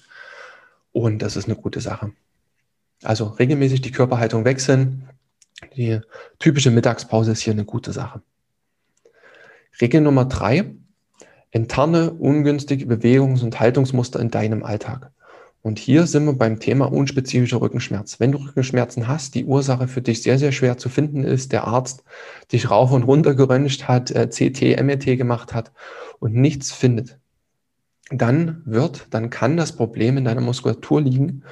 Und 0.92 1.22
das 1.22 1.38
ist 1.38 1.46
eine 1.46 1.56
gute 1.56 1.80
Sache. 1.80 2.12
Also 3.04 3.26
regelmäßig 3.26 3.82
die 3.82 3.92
Körperhaltung 3.92 4.44
wechseln, 4.44 5.10
die 5.76 6.00
typische 6.40 6.72
Mittagspause 6.72 7.32
ist 7.32 7.42
hier 7.42 7.54
eine 7.54 7.66
gute 7.66 7.92
Sache. 7.92 8.22
Regel 9.82 10.02
Nummer 10.02 10.26
drei, 10.26 10.76
enttarne 11.52 12.12
ungünstige 12.12 12.86
Bewegungs- 12.86 13.44
und 13.44 13.60
Haltungsmuster 13.60 14.20
in 14.20 14.32
deinem 14.32 14.64
Alltag. 14.64 15.12
Und 15.62 15.78
hier 15.78 16.08
sind 16.08 16.26
wir 16.26 16.34
beim 16.34 16.60
Thema 16.60 16.92
unspezifischer 16.92 17.60
Rückenschmerz. 17.60 18.20
Wenn 18.20 18.32
du 18.32 18.38
Rückenschmerzen 18.38 19.08
hast, 19.08 19.36
die 19.36 19.44
Ursache 19.44 19.90
für 19.90 20.02
dich 20.02 20.24
sehr, 20.24 20.40
sehr 20.40 20.54
schwer 20.54 20.78
zu 20.78 20.88
finden 20.88 21.24
ist, 21.24 21.52
der 21.52 21.66
Arzt 21.66 22.04
dich 22.52 22.72
rauf 22.72 22.92
und 22.92 23.04
runter 23.04 23.36
geröntgt 23.36 23.88
hat, 23.88 24.12
äh, 24.12 24.30
CT, 24.30 24.82
MRT 24.82 25.18
gemacht 25.18 25.54
hat 25.54 25.74
und 26.20 26.34
nichts 26.34 26.72
findet, 26.72 27.18
dann 28.10 28.62
wird, 28.66 29.08
dann 29.12 29.30
kann 29.30 29.58
das 29.58 29.76
Problem 29.76 30.18
in 30.18 30.26
deiner 30.26 30.42
Muskulatur 30.42 31.02
liegen 31.02 31.44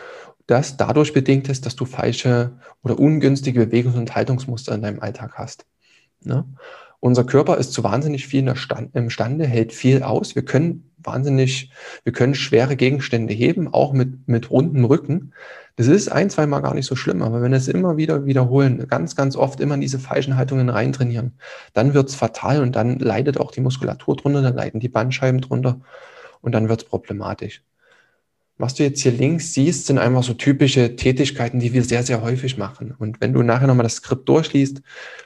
das 0.48 0.77
dadurch 0.77 1.13
bedingt 1.13 1.50
ist, 1.50 1.66
dass 1.66 1.75
du 1.75 1.86
falsche 1.86 2.51
oder 2.84 2.98
ungünstige 2.98 3.62
Bewegungs- 3.62 3.98
und 3.98 4.16
Haltungsmuster 4.16 4.74
in 4.74 4.82
deinem 4.82 5.01
Alltag 5.01 5.34
hast. 5.36 5.66
Ne? 6.24 6.46
Unser 7.00 7.25
Körper 7.25 7.58
ist 7.58 7.74
zu 7.74 7.84
wahnsinnig 7.84 8.27
viel 8.27 8.51
imstande, 8.94 9.46
hält 9.46 9.72
viel 9.72 10.01
aus. 10.04 10.36
Wir 10.36 10.44
können 10.44 10.89
wahnsinnig, 10.98 11.72
wir 12.04 12.13
können 12.13 12.34
schwere 12.34 12.75
Gegenstände 12.75 13.34
heben, 13.34 13.72
auch 13.72 13.94
mit, 13.94 14.27
mit 14.27 14.50
rundem 14.50 14.86
Rücken. 14.86 15.34
Das 15.75 15.88
ist 15.88 16.12
ein, 16.12 16.32
zweimal 16.32 16.63
gar 16.63 16.74
nicht 16.74 16.88
so 16.88 16.96
schlimm, 16.96 17.22
aber 17.22 17.42
wenn 17.42 17.51
wir 17.51 17.58
es 17.58 17.68
immer 17.68 17.98
wieder 17.98 18.25
wiederholen, 18.25 18.88
ganz, 18.88 19.16
ganz 19.16 19.36
oft 19.36 19.60
immer 19.60 19.75
in 19.75 19.82
diese 19.82 20.00
falschen 20.00 20.36
Haltungen 20.36 20.70
reintrainieren, 20.70 21.34
dann 21.74 21.94
wird 21.94 22.10
es 22.10 22.16
fatal 22.16 22.62
und 22.63 22.75
dann 22.75 22.98
leidet 22.98 23.39
auch 23.39 23.51
die 23.51 23.62
Muskulatur 23.62 24.16
drunter, 24.16 24.42
dann 24.42 24.56
leiden 24.56 24.80
die 24.80 24.89
Bandscheiben 24.89 25.39
drunter 25.39 25.82
und 26.42 26.54
dann 26.54 26.68
wird 26.68 26.82
es 26.82 26.88
problematisch. 26.88 27.62
Was 28.58 28.74
du 28.74 28.84
jetzt 28.84 29.02
hier 29.02 29.12
links 29.12 29.54
siehst, 29.54 29.86
sind 29.86 30.00
einfach 30.00 30.24
so 30.24 30.34
typische 30.34 30.96
Tätigkeiten, 30.96 31.60
die 31.60 31.74
wir 31.74 31.84
sehr, 31.84 32.04
sehr 32.04 32.22
häufig 32.22 32.58
machen. 32.58 32.96
Und 32.98 33.22
wenn 33.22 33.34
du 33.34 33.44
nachher 33.44 33.68
nochmal 33.68 33.84
das 33.84 33.96
Skript 33.96 34.28
durchliest, 34.28 34.82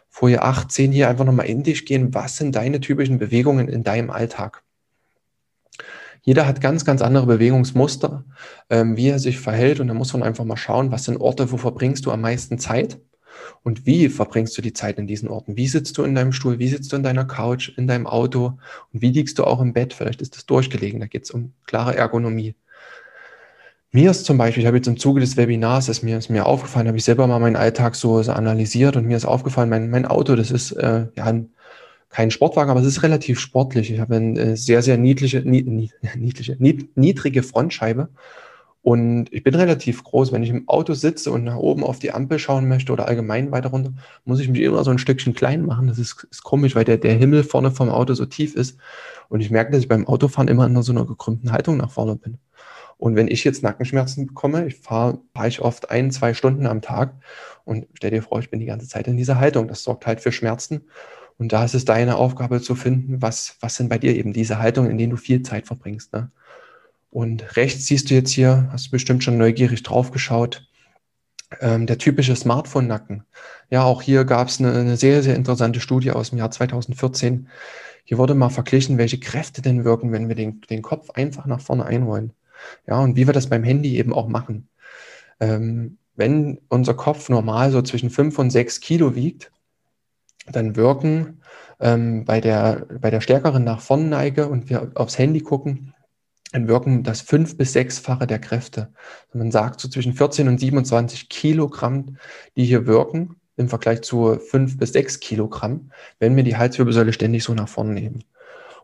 Folie 0.09 0.41
18 0.41 0.91
hier 0.91 1.07
einfach 1.07 1.23
nochmal 1.23 1.45
in 1.45 1.63
dich 1.63 1.85
gehen, 1.85 2.13
was 2.13 2.35
sind 2.35 2.55
deine 2.55 2.81
typischen 2.81 3.19
Bewegungen 3.19 3.69
in 3.69 3.83
deinem 3.83 4.09
Alltag? 4.09 4.63
Jeder 6.23 6.45
hat 6.45 6.61
ganz, 6.61 6.85
ganz 6.85 7.01
andere 7.01 7.25
Bewegungsmuster, 7.25 8.25
ähm, 8.69 8.97
wie 8.97 9.07
er 9.07 9.19
sich 9.19 9.39
verhält. 9.39 9.79
Und 9.79 9.88
da 9.88 9.93
muss 9.93 10.13
man 10.13 10.23
einfach 10.23 10.43
mal 10.43 10.57
schauen, 10.57 10.91
was 10.91 11.05
sind 11.05 11.17
Orte, 11.17 11.51
wo 11.51 11.57
verbringst 11.57 12.05
du 12.05 12.11
am 12.11 12.21
meisten 12.21 12.59
Zeit? 12.59 13.00
Und 13.63 13.85
wie 13.85 14.09
verbringst 14.09 14.55
du 14.57 14.61
die 14.61 14.73
Zeit 14.73 14.97
in 14.97 15.07
diesen 15.07 15.29
Orten? 15.29 15.55
Wie 15.55 15.67
sitzt 15.67 15.97
du 15.97 16.03
in 16.03 16.13
deinem 16.13 16.33
Stuhl? 16.33 16.59
Wie 16.59 16.67
sitzt 16.67 16.91
du 16.91 16.97
in 16.97 17.03
deiner 17.03 17.25
Couch, 17.25 17.71
in 17.77 17.88
deinem 17.88 18.05
Auto? 18.05 18.59
Und 18.93 19.01
wie 19.01 19.11
liegst 19.11 19.39
du 19.39 19.45
auch 19.45 19.61
im 19.61 19.73
Bett? 19.73 19.93
Vielleicht 19.93 20.21
ist 20.21 20.35
das 20.35 20.45
durchgelegen. 20.45 21.00
Da 21.00 21.07
geht 21.07 21.23
es 21.23 21.31
um 21.31 21.53
klare 21.65 21.95
Ergonomie. 21.95 22.55
Mir 23.93 24.12
ist 24.12 24.24
zum 24.25 24.38
Beispiel, 24.38 24.62
ich 24.62 24.67
habe 24.67 24.77
jetzt 24.77 24.88
im 24.88 24.98
Zuge 24.98 25.19
des 25.19 25.36
Webinars, 25.36 25.89
ist 25.89 26.01
mir, 26.01 26.17
ist 26.17 26.29
mir 26.29 26.45
aufgefallen, 26.45 26.88
habe 26.88 26.98
ich 26.98 27.03
selber 27.03 27.27
mal 27.27 27.39
meinen 27.39 27.57
Alltag 27.57 27.95
so, 27.95 28.21
so 28.24 28.31
analysiert 28.31 28.95
und 28.95 29.05
mir 29.05 29.17
ist 29.17 29.25
aufgefallen, 29.25 29.69
mein, 29.69 29.89
mein 29.89 30.05
Auto, 30.05 30.36
das 30.36 30.50
ist 30.50 30.71
äh, 30.71 31.07
ja 31.15 31.25
ein, 31.25 31.50
kein 32.10 32.31
Sportwagen, 32.31 32.71
aber 32.71 32.79
es 32.79 32.86
ist 32.88 33.03
relativ 33.03 33.39
sportlich. 33.39 33.91
Ich 33.91 34.00
habe 34.00 34.15
eine 34.15 34.39
äh, 34.39 34.55
sehr, 34.55 34.81
sehr 34.81 34.98
niedliche, 34.98 35.41
nie, 35.41 35.91
niedliche 36.15 36.55
niedrige 36.95 37.43
Frontscheibe 37.43 38.10
Und 38.81 39.27
ich 39.33 39.43
bin 39.43 39.55
relativ 39.55 40.03
groß. 40.03 40.31
Wenn 40.31 40.43
ich 40.43 40.50
im 40.51 40.67
Auto 40.69 40.93
sitze 40.93 41.31
und 41.31 41.43
nach 41.43 41.57
oben 41.57 41.83
auf 41.83 42.00
die 42.00 42.13
Ampel 42.13 42.39
schauen 42.39 42.67
möchte 42.69 42.93
oder 42.93 43.07
allgemein 43.07 43.51
weiter 43.51 43.69
runter, 43.69 43.93
muss 44.25 44.39
ich 44.39 44.50
mich 44.50 44.62
immer 44.62 44.83
so 44.86 44.91
ein 44.91 45.00
Stückchen 45.00 45.33
klein 45.36 45.65
machen. 45.65 45.88
Das 45.88 46.00
ist, 46.00 46.27
ist 46.31 46.43
komisch, 46.43 46.75
weil 46.75 46.86
der, 46.86 46.98
der 46.98 47.15
Himmel 47.15 47.43
vorne 47.43 47.71
vom 47.71 47.89
Auto 47.89 48.13
so 48.13 48.25
tief 48.25 48.55
ist. 48.55 48.77
Und 49.29 49.41
ich 49.41 49.51
merke, 49.51 49.71
dass 49.71 49.81
ich 49.81 49.89
beim 49.89 50.07
Autofahren 50.07 50.48
immer 50.48 50.65
in 50.65 50.81
so 50.81 50.93
einer 50.93 51.05
gekrümmten 51.05 51.51
Haltung 51.51 51.77
nach 51.77 51.91
vorne 51.91 52.15
bin. 52.15 52.38
Und 53.01 53.15
wenn 53.15 53.27
ich 53.27 53.43
jetzt 53.43 53.63
Nackenschmerzen 53.63 54.27
bekomme, 54.27 54.67
ich 54.67 54.75
fahre, 54.75 55.20
fahre 55.34 55.48
ich 55.48 55.60
oft 55.60 55.89
ein, 55.89 56.12
zwei 56.12 56.36
Stunden 56.36 56.67
am 56.67 56.84
Tag 56.84 57.15
und 57.65 57.88
stell 57.96 58.12
dir 58.12 58.22
vor, 58.22 58.38
ich 58.38 58.51
bin 58.51 58.60
die 58.60 58.67
ganze 58.67 58.88
Zeit 58.88 59.08
in 59.08 59.17
dieser 59.17 59.39
Haltung. 59.39 59.67
Das 59.67 59.81
sorgt 59.81 60.05
halt 60.05 60.22
für 60.22 60.31
Schmerzen. 60.31 60.81
Und 61.39 61.51
da 61.51 61.65
ist 61.65 61.74
es 61.74 61.84
deine 61.84 62.17
Aufgabe 62.17 62.62
zu 62.62 62.75
finden, 62.75 63.20
was, 63.20 63.58
was 63.60 63.74
sind 63.74 63.89
bei 63.89 63.98
dir 63.98 64.15
eben 64.15 64.34
diese 64.34 64.60
Haltungen, 64.60 64.91
in 64.91 65.00
denen 65.00 65.10
du 65.10 65.17
viel 65.17 65.41
Zeit 65.41 65.65
verbringst. 65.65 66.13
Ne? 66.13 66.29
Und 67.10 67.58
rechts 67.58 67.88
siehst 67.88 68.12
du 68.12 68.13
jetzt 68.13 68.29
hier, 68.29 68.70
hast 68.72 68.86
du 68.86 68.91
bestimmt 68.91 69.24
schon 69.24 69.39
neugierig 69.39 69.81
drauf 69.81 70.12
geschaut, 70.12 70.70
ähm, 71.60 71.88
der 71.88 71.98
typische 71.98 72.36
Smartphone-Nacken. 72.36 73.24
Ja, 73.72 73.84
auch 73.84 74.03
hier 74.03 74.25
gab 74.25 74.50
es 74.50 74.60
eine, 74.60 74.74
eine 74.74 74.96
sehr, 74.96 75.24
sehr 75.24 75.36
interessante 75.36 75.79
Studie 75.79 76.12
aus 76.12 76.29
dem 76.29 76.38
Jahr 76.38 76.51
2014. 76.51 77.48
Hier 78.03 78.20
wurde 78.20 78.36
mal 78.36 78.50
verglichen, 78.50 79.00
welche 79.00 79.20
Kräfte 79.20 79.63
denn 79.63 79.86
wirken, 79.86 80.12
wenn 80.12 80.27
wir 80.27 80.36
den, 80.36 80.62
den 80.70 80.84
Kopf 80.84 81.10
einfach 81.10 81.48
nach 81.48 81.62
vorne 81.62 81.84
einrollen. 81.84 82.34
Ja, 82.87 82.99
und 82.99 83.15
wie 83.15 83.27
wir 83.27 83.33
das 83.33 83.49
beim 83.49 83.63
Handy 83.63 83.97
eben 83.97 84.13
auch 84.13 84.27
machen. 84.27 84.69
Ähm, 85.39 85.97
wenn 86.15 86.59
unser 86.69 86.93
Kopf 86.93 87.29
normal 87.29 87.71
so 87.71 87.81
zwischen 87.81 88.09
5 88.09 88.37
und 88.37 88.49
6 88.49 88.81
Kilo 88.81 89.15
wiegt, 89.15 89.51
dann 90.51 90.75
wirken 90.75 91.41
ähm, 91.79 92.25
bei, 92.25 92.41
der, 92.41 92.87
bei 92.99 93.09
der 93.09 93.21
stärkeren 93.21 93.63
nach 93.63 93.81
vorne 93.81 94.05
Neige 94.05 94.47
und 94.47 94.69
wir 94.69 94.91
aufs 94.95 95.17
Handy 95.17 95.41
gucken, 95.41 95.93
dann 96.51 96.67
wirken 96.67 97.03
das 97.03 97.21
fünf- 97.21 97.57
bis 97.57 97.73
sechsfache 97.73 98.27
der 98.27 98.39
Kräfte. 98.39 98.93
Man 99.33 99.51
sagt 99.51 99.79
so 99.79 99.87
zwischen 99.87 100.13
14 100.13 100.47
und 100.47 100.59
27 100.59 101.29
Kilogramm, 101.29 102.17
die 102.57 102.65
hier 102.65 102.85
wirken, 102.85 103.37
im 103.57 103.69
Vergleich 103.69 104.01
zu 104.01 104.37
fünf 104.39 104.77
bis 104.77 104.91
sechs 104.91 105.19
Kilogramm, 105.19 105.91
wenn 106.19 106.35
wir 106.35 106.43
die 106.43 106.57
Halswirbelsäule 106.57 107.13
ständig 107.13 107.43
so 107.43 107.53
nach 107.53 107.69
vorne 107.69 107.93
nehmen. 107.93 108.23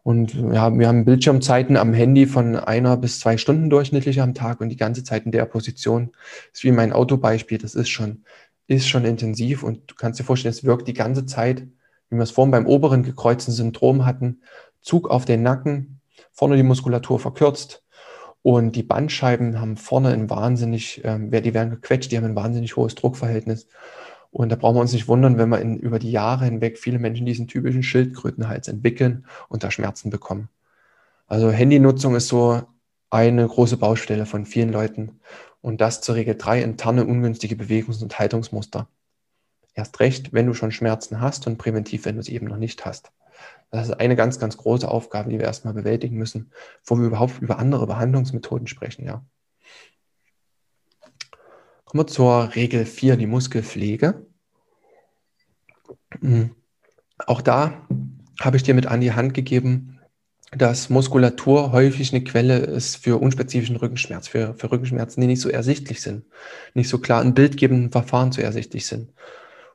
Und 0.07 0.35
ja, 0.35 0.73
wir 0.73 0.87
haben 0.87 1.03
Bildschirmzeiten 1.03 1.75
am 1.75 1.93
Handy 1.93 2.27
von 2.27 2.55
einer 2.55 2.95
bis 2.95 3.19
zwei 3.19 3.35
Stunden 3.35 3.69
durchschnittlich 3.69 4.21
am 4.21 4.33
Tag 4.33 4.61
und 4.61 4.69
die 4.69 4.77
ganze 4.77 5.03
Zeit 5.03 5.25
in 5.25 5.33
der 5.33 5.43
Position. 5.43 6.11
Das 6.13 6.59
ist 6.59 6.63
wie 6.63 6.71
mein 6.71 6.93
Autobeispiel, 6.93 7.57
das 7.57 7.75
ist 7.75 7.89
schon, 7.89 8.23
ist 8.67 8.87
schon 8.87 9.03
intensiv 9.03 9.63
und 9.63 9.91
du 9.91 9.95
kannst 9.95 10.17
dir 10.17 10.23
vorstellen, 10.23 10.53
es 10.53 10.63
wirkt 10.63 10.87
die 10.87 10.93
ganze 10.93 11.25
Zeit, 11.25 11.67
wie 12.09 12.15
wir 12.15 12.23
es 12.23 12.31
vorhin 12.31 12.51
beim 12.51 12.67
oberen 12.67 13.03
gekreuzten 13.03 13.53
Syndrom 13.53 14.05
hatten, 14.05 14.43
Zug 14.79 15.09
auf 15.09 15.25
den 15.25 15.43
Nacken, 15.43 15.99
vorne 16.31 16.55
die 16.55 16.63
Muskulatur 16.63 17.19
verkürzt 17.19 17.83
und 18.43 18.77
die 18.77 18.83
Bandscheiben 18.83 19.59
haben 19.59 19.75
vorne 19.75 20.13
ein 20.13 20.29
wahnsinnig, 20.29 21.01
ähm, 21.03 21.31
die 21.31 21.53
werden 21.53 21.69
gequetscht, 21.69 22.13
die 22.13 22.17
haben 22.17 22.23
ein 22.23 22.35
wahnsinnig 22.37 22.77
hohes 22.77 22.95
Druckverhältnis. 22.95 23.67
Und 24.37 24.49
da 24.49 24.55
brauchen 24.55 24.75
wir 24.75 24.81
uns 24.81 24.93
nicht 24.93 25.07
wundern, 25.07 25.39
wenn 25.39 25.49
wir 25.49 25.59
in, 25.59 25.79
über 25.79 25.97
die 25.97 26.11
Jahre 26.11 26.45
hinweg 26.45 26.77
viele 26.77 26.99
Menschen 26.99 27.25
diesen 27.25 27.47
typischen 27.47 27.81
Schildkrötenhals 27.81 28.67
entwickeln 28.67 29.25
und 29.49 29.63
da 29.63 29.71
Schmerzen 29.71 30.11
bekommen. 30.11 30.47
Also 31.25 31.49
Handynutzung 31.49 32.15
ist 32.15 32.27
so 32.27 32.61
eine 33.09 33.47
große 33.47 33.77
Baustelle 33.77 34.27
von 34.27 34.45
vielen 34.45 34.71
Leuten. 34.71 35.21
Und 35.61 35.81
das 35.81 36.01
zur 36.01 36.13
Regel 36.13 36.35
drei 36.35 36.61
interne 36.61 37.03
ungünstige 37.03 37.55
Bewegungs- 37.55 38.03
und 38.03 38.19
Haltungsmuster. 38.19 38.87
Erst 39.73 39.99
recht, 39.99 40.33
wenn 40.33 40.45
du 40.45 40.53
schon 40.53 40.71
Schmerzen 40.71 41.19
hast 41.19 41.47
und 41.47 41.57
präventiv, 41.57 42.05
wenn 42.05 42.17
du 42.17 42.21
sie 42.21 42.35
eben 42.35 42.45
noch 42.45 42.57
nicht 42.57 42.85
hast. 42.85 43.11
Das 43.71 43.87
ist 43.87 43.99
eine 43.99 44.15
ganz, 44.15 44.37
ganz 44.37 44.55
große 44.55 44.87
Aufgabe, 44.87 45.31
die 45.31 45.39
wir 45.39 45.45
erstmal 45.45 45.73
bewältigen 45.73 46.15
müssen, 46.15 46.51
bevor 46.81 46.99
wir 46.99 47.07
überhaupt 47.07 47.41
über 47.41 47.57
andere 47.57 47.87
Behandlungsmethoden 47.87 48.67
sprechen, 48.67 49.03
ja. 49.03 49.25
Kommen 51.85 52.03
wir 52.03 52.07
zur 52.07 52.53
Regel 52.53 52.85
4, 52.85 53.15
die 53.15 53.25
Muskelpflege. 53.25 54.26
Hm. 56.21 56.51
Auch 57.25 57.41
da 57.41 57.87
habe 58.39 58.57
ich 58.57 58.63
dir 58.63 58.73
mit 58.73 58.85
an 58.85 59.01
die 59.01 59.13
Hand 59.13 59.33
gegeben, 59.33 59.99
dass 60.51 60.89
Muskulatur 60.89 61.71
häufig 61.71 62.13
eine 62.13 62.23
Quelle 62.23 62.57
ist 62.59 62.97
für 62.97 63.19
unspezifischen 63.19 63.75
Rückenschmerz, 63.75 64.27
für, 64.27 64.53
für 64.55 64.71
Rückenschmerzen, 64.71 65.19
die 65.19 65.27
nicht 65.27 65.41
so 65.41 65.49
ersichtlich 65.49 66.01
sind, 66.01 66.25
nicht 66.73 66.89
so 66.89 66.99
klar 66.99 67.21
in 67.21 67.33
bildgebenden 67.33 67.91
Verfahren 67.91 68.31
so 68.31 68.41
ersichtlich 68.41 68.85
sind. 68.85 69.11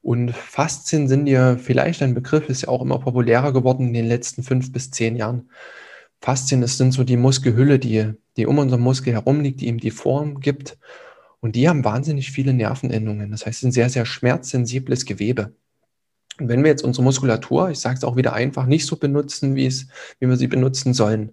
Und 0.01 0.33
Faszien 0.33 1.09
sind 1.09 1.27
ja 1.27 1.57
vielleicht 1.57 2.03
ein 2.03 2.15
Begriff, 2.15 2.49
ist 2.49 2.63
ja 2.63 2.69
auch 2.69 2.83
immer 2.83 2.99
populärer 2.99 3.53
geworden 3.53 3.89
in 3.89 3.93
den 3.93 4.07
letzten 4.07 4.43
fünf 4.43 4.73
bis 4.73 4.91
zehn 4.91 5.15
Jahren. 5.15 5.51
Faszien, 6.21 6.61
das 6.61 6.79
sind 6.79 6.93
so 6.93 7.05
die 7.05 7.17
Muskelhülle, 7.17 7.79
die, 7.79 8.13
die 8.37 8.47
um 8.47 8.59
unseren 8.59 8.81
Muskel 8.81 9.13
herum 9.13 9.41
liegt, 9.41 9.61
die 9.61 9.67
ihm 9.67 9.79
die 9.79 9.91
Form 9.91 10.41
gibt. 10.41 10.79
Und 11.41 11.55
die 11.55 11.69
haben 11.69 11.85
wahnsinnig 11.85 12.31
viele 12.31 12.53
Nervenendungen. 12.53 13.31
Das 13.31 13.47
heißt, 13.47 13.65
ein 13.65 13.73
sehr, 13.73 13.91
sehr 13.91 14.07
schmerzsensibles 14.07 15.05
Gewebe. 15.05 15.55
Wenn 16.39 16.63
wir 16.63 16.71
jetzt 16.71 16.85
unsere 16.85 17.05
Muskulatur, 17.05 17.71
ich 17.71 17.79
sage 17.81 17.97
es 17.97 18.05
auch 18.05 18.17
wieder 18.17 18.33
einfach, 18.33 18.67
nicht 18.67 18.87
so 18.87 18.97
benutzen, 18.97 19.55
wie, 19.55 19.67
es, 19.67 19.89
wie 20.19 20.29
wir 20.29 20.37
sie 20.37 20.49
benutzen 20.49 20.95
sollen, 20.95 21.33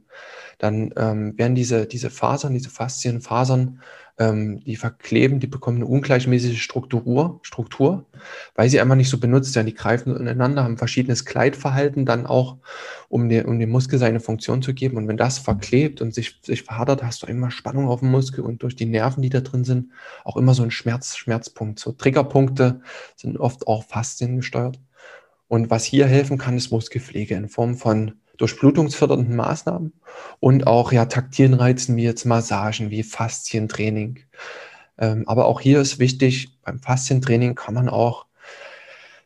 dann 0.57 0.93
ähm, 0.97 1.37
werden 1.37 1.55
diese, 1.55 1.85
diese 1.85 2.09
Fasern, 2.09 2.53
diese 2.53 2.69
Faszienfasern 2.69 3.81
ähm, 4.19 4.59
die 4.65 4.75
verkleben, 4.75 5.39
die 5.39 5.47
bekommen 5.47 5.77
eine 5.77 5.85
ungleichmäßige 5.85 6.61
Struktur, 6.61 7.39
Struktur, 7.41 8.05
weil 8.53 8.69
sie 8.69 8.81
einfach 8.81 8.95
nicht 8.95 9.09
so 9.09 9.17
benutzt 9.17 9.55
werden. 9.55 9.67
Die 9.67 9.73
greifen 9.73 10.15
ineinander, 10.15 10.63
haben 10.63 10.77
verschiedenes 10.77 11.23
Kleidverhalten 11.23 12.05
dann 12.05 12.25
auch, 12.25 12.57
um, 13.07 13.29
der, 13.29 13.47
um 13.47 13.59
dem 13.59 13.69
Muskel 13.69 13.97
seine 13.97 14.19
Funktion 14.19 14.61
zu 14.61 14.73
geben. 14.73 14.97
Und 14.97 15.07
wenn 15.07 15.15
das 15.15 15.39
verklebt 15.39 16.01
und 16.01 16.13
sich, 16.13 16.39
sich 16.43 16.63
verhadert, 16.63 17.01
hast 17.01 17.23
du 17.23 17.27
immer 17.27 17.49
Spannung 17.49 17.87
auf 17.87 18.01
dem 18.01 18.11
Muskel 18.11 18.43
und 18.43 18.61
durch 18.61 18.75
die 18.75 18.85
Nerven, 18.85 19.21
die 19.21 19.29
da 19.29 19.39
drin 19.39 19.63
sind, 19.63 19.91
auch 20.25 20.35
immer 20.35 20.53
so 20.53 20.63
ein 20.63 20.71
Schmerz, 20.71 21.15
Schmerzpunkt. 21.15 21.79
So 21.79 21.93
Triggerpunkte 21.93 22.81
sind 23.15 23.39
oft 23.39 23.67
auch 23.67 23.85
Faszien 23.85 24.35
gesteuert. 24.35 24.79
Und 25.47 25.69
was 25.69 25.85
hier 25.85 26.05
helfen 26.05 26.37
kann, 26.37 26.57
ist 26.57 26.71
Muskelpflege 26.71 27.35
in 27.35 27.47
Form 27.47 27.75
von 27.75 28.19
durchblutungsfördernden 28.39 29.35
Maßnahmen 29.35 29.93
und 30.39 30.65
auch 30.65 30.91
ja 30.91 31.05
taktilen 31.05 31.53
Reizen 31.53 31.95
wie 31.95 32.03
jetzt 32.03 32.25
Massagen, 32.25 32.89
wie 32.89 33.03
Faszientraining. 33.03 34.19
Ähm, 34.97 35.25
aber 35.27 35.45
auch 35.45 35.61
hier 35.61 35.79
ist 35.79 35.99
wichtig, 35.99 36.57
beim 36.63 36.79
Faszientraining 36.79 37.55
kann 37.55 37.73
man 37.73 37.89
auch 37.89 38.25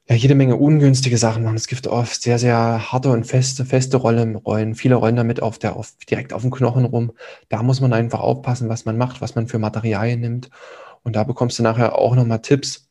ja, 0.10 0.16
jede 0.16 0.36
Menge 0.36 0.58
ungünstige 0.58 1.18
Sachen 1.18 1.44
machen. 1.44 1.56
Es 1.56 1.68
gibt 1.68 1.88
oft 1.88 2.22
sehr, 2.22 2.38
sehr 2.40 2.92
harte 2.92 3.10
und 3.10 3.26
feste, 3.26 3.66
feste 3.66 3.98
Rollen, 3.98 4.36
Rollen. 4.36 4.76
Viele 4.76 4.96
rollen 4.96 5.16
damit 5.16 5.42
auf 5.42 5.60
der, 5.60 5.76
auf, 5.78 5.94
direkt 6.10 6.34
auf 6.34 6.42
dem 6.42 6.52
Knochen 6.52 6.86
rum. 6.86 7.14
Da 7.50 7.64
muss 7.64 7.80
man 7.80 7.94
einfach 7.94 8.20
aufpassen, 8.20 8.68
was 8.68 8.86
man 8.86 8.98
macht, 8.98 9.22
was 9.22 9.36
man 9.36 9.48
für 9.48 9.60
Materialien 9.60 10.20
nimmt. 10.20 10.50
Und 11.04 11.16
da 11.16 11.24
bekommst 11.24 11.60
du 11.60 11.64
nachher 11.64 11.98
auch 11.98 12.16
nochmal 12.16 12.42
Tipps, 12.42 12.90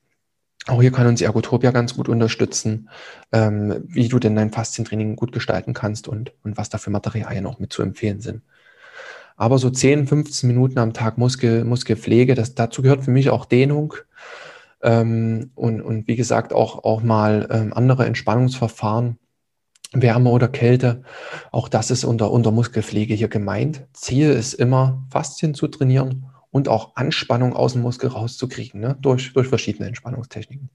auch 0.68 0.80
hier 0.80 0.92
kann 0.92 1.06
uns 1.06 1.20
Ergotopia 1.20 1.72
ganz 1.72 1.94
gut 1.94 2.08
unterstützen, 2.08 2.88
ähm, 3.32 3.82
wie 3.88 4.08
du 4.08 4.18
denn 4.18 4.36
dein 4.36 4.52
Faszientraining 4.52 5.16
gut 5.16 5.32
gestalten 5.32 5.74
kannst 5.74 6.06
und, 6.06 6.32
und 6.44 6.56
was 6.56 6.68
da 6.68 6.78
für 6.78 6.90
Materialien 6.90 7.46
auch 7.46 7.58
mit 7.58 7.72
zu 7.72 7.82
empfehlen 7.82 8.20
sind. 8.20 8.42
Aber 9.36 9.58
so 9.58 9.70
10, 9.70 10.06
15 10.06 10.46
Minuten 10.46 10.78
am 10.78 10.92
Tag 10.92 11.18
Muskel, 11.18 11.64
Muskelpflege, 11.64 12.34
das, 12.34 12.54
dazu 12.54 12.82
gehört 12.82 13.04
für 13.04 13.10
mich 13.10 13.30
auch 13.30 13.44
Dehnung 13.44 13.94
ähm, 14.82 15.50
und, 15.56 15.80
und 15.80 16.06
wie 16.06 16.16
gesagt 16.16 16.52
auch, 16.52 16.84
auch 16.84 17.02
mal 17.02 17.48
ähm, 17.50 17.72
andere 17.72 18.06
Entspannungsverfahren, 18.06 19.18
Wärme 19.92 20.30
oder 20.30 20.48
Kälte. 20.48 21.02
Auch 21.50 21.68
das 21.68 21.90
ist 21.90 22.04
unter, 22.04 22.30
unter 22.30 22.52
Muskelpflege 22.52 23.14
hier 23.14 23.28
gemeint. 23.28 23.84
Ziel 23.94 24.30
ist 24.30 24.54
immer, 24.54 25.02
Faszien 25.10 25.54
zu 25.54 25.66
trainieren 25.66 26.31
und 26.52 26.68
auch 26.68 26.94
Anspannung 26.94 27.54
aus 27.54 27.72
dem 27.72 27.82
Muskel 27.82 28.10
rauszukriegen, 28.10 28.80
ne? 28.80 28.96
durch, 29.00 29.32
durch 29.32 29.48
verschiedene 29.48 29.88
Entspannungstechniken. 29.88 30.70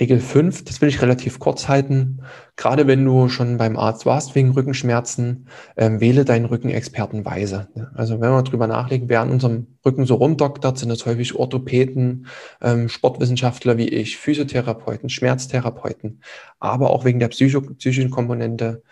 Regel 0.00 0.18
5, 0.18 0.64
das 0.64 0.80
will 0.80 0.88
ich 0.88 1.02
relativ 1.02 1.38
kurz 1.38 1.68
halten. 1.68 2.22
Gerade 2.56 2.86
wenn 2.86 3.04
du 3.04 3.28
schon 3.28 3.58
beim 3.58 3.76
Arzt 3.76 4.06
warst 4.06 4.34
wegen 4.34 4.50
Rückenschmerzen, 4.52 5.46
ähm, 5.76 6.00
wähle 6.00 6.24
deinen 6.24 6.46
Rückenexperten 6.46 7.24
weise. 7.26 7.68
Also 7.94 8.20
wenn 8.20 8.30
wir 8.30 8.42
drüber 8.42 8.66
nachlegen, 8.66 9.10
wer 9.10 9.20
an 9.20 9.30
unserem 9.30 9.66
Rücken 9.84 10.06
so 10.06 10.14
rumdoktert, 10.14 10.78
sind 10.78 10.88
das 10.88 11.04
häufig 11.04 11.34
Orthopäden, 11.34 12.26
ähm, 12.62 12.88
Sportwissenschaftler 12.88 13.76
wie 13.76 13.88
ich, 13.88 14.16
Physiotherapeuten, 14.16 15.10
Schmerztherapeuten, 15.10 16.22
aber 16.58 16.90
auch 16.90 17.04
wegen 17.04 17.20
der 17.20 17.28
Psycho 17.28 17.60
psychischen 17.60 18.10
Komponente, 18.10 18.82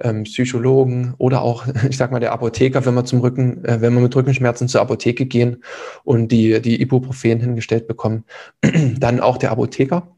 ähm, 0.00 0.24
Psychologen 0.24 1.14
oder 1.18 1.42
auch, 1.42 1.66
ich 1.88 1.96
sag 1.96 2.10
mal, 2.10 2.20
der 2.20 2.32
Apotheker, 2.32 2.84
wenn 2.84 2.94
wir 2.94 3.04
zum 3.04 3.20
Rücken, 3.20 3.64
äh, 3.64 3.80
wenn 3.80 3.94
wir 3.94 4.00
mit 4.00 4.14
Rückenschmerzen 4.14 4.66
zur 4.68 4.80
Apotheke 4.80 5.26
gehen 5.26 5.62
und 6.02 6.32
die, 6.32 6.60
die 6.60 6.80
Ibuprofen 6.82 7.40
hingestellt 7.40 7.86
bekommen, 7.86 8.24
dann 8.98 9.20
auch 9.20 9.36
der 9.36 9.52
Apotheker 9.52 10.15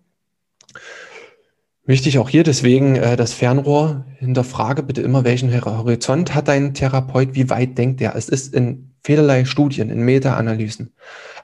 Wichtig 1.88 2.18
auch 2.18 2.28
hier 2.28 2.42
deswegen 2.42 2.96
äh, 2.96 3.16
das 3.16 3.32
Fernrohr. 3.32 4.04
Hinterfrage 4.18 4.82
bitte 4.82 5.00
immer, 5.00 5.24
welchen 5.24 5.50
Horizont 5.64 6.34
hat 6.34 6.46
dein 6.46 6.74
Therapeut, 6.74 7.30
wie 7.32 7.48
weit 7.48 7.78
denkt 7.78 8.02
er? 8.02 8.14
Es 8.14 8.28
ist 8.28 8.52
in 8.54 8.90
vielerlei 9.02 9.46
Studien, 9.46 9.88
in 9.88 10.02
Meta-Analysen. 10.02 10.92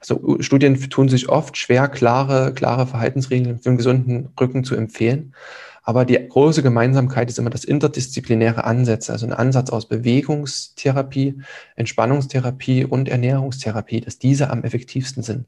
Also 0.00 0.36
Studien 0.40 0.78
tun 0.90 1.08
sich 1.08 1.30
oft 1.30 1.56
schwer, 1.56 1.88
klare, 1.88 2.52
klare 2.52 2.86
Verhaltensregeln 2.86 3.58
für 3.58 3.70
einen 3.70 3.78
gesunden 3.78 4.28
Rücken 4.38 4.64
zu 4.64 4.74
empfehlen. 4.74 5.34
Aber 5.86 6.06
die 6.06 6.16
große 6.16 6.62
Gemeinsamkeit 6.62 7.28
ist 7.28 7.38
immer 7.38 7.50
das 7.50 7.64
interdisziplinäre 7.64 8.64
Ansätze, 8.64 9.12
also 9.12 9.26
ein 9.26 9.34
Ansatz 9.34 9.68
aus 9.68 9.86
Bewegungstherapie, 9.86 11.42
Entspannungstherapie 11.76 12.86
und 12.86 13.08
Ernährungstherapie, 13.08 14.00
dass 14.00 14.18
diese 14.18 14.48
am 14.48 14.64
effektivsten 14.64 15.22
sind. 15.22 15.46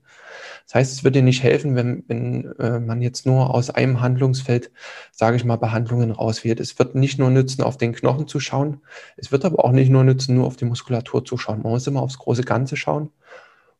Das 0.67 0.75
heißt, 0.75 0.93
es 0.93 1.05
würde 1.05 1.21
dir 1.21 1.25
nicht 1.25 1.43
helfen, 1.43 1.75
wenn, 1.75 2.05
wenn 2.07 2.53
äh, 2.59 2.81
man 2.81 3.01
jetzt 3.01 3.25
nur 3.25 3.55
aus 3.55 3.71
einem 3.71 4.03
Handlungsfeld, 4.03 4.71
sage 5.11 5.37
ich 5.37 5.45
mal, 5.45 5.57
Behandlungen 5.57 6.11
rauswählt. 6.11 6.61
Es 6.61 6.79
wird 6.79 6.95
nicht 6.95 7.19
nur 7.19 7.31
nützen, 7.31 7.63
auf 7.63 7.79
den 7.79 7.95
Knochen 7.95 8.29
zu 8.29 8.39
schauen, 8.39 8.83
es 9.17 9.33
wird 9.33 9.47
aber 9.47 9.65
auch 9.65 9.73
nicht 9.73 9.89
nur 9.89 10.05
nützen, 10.05 10.35
nur 10.35 10.47
auf 10.47 10.57
die 10.57 10.67
Muskulatur 10.67 11.25
zu 11.25 11.39
schauen. 11.39 11.63
Man 11.63 11.73
muss 11.73 11.87
immer 11.87 12.03
aufs 12.03 12.19
große 12.19 12.43
Ganze 12.43 12.77
schauen. 12.77 13.11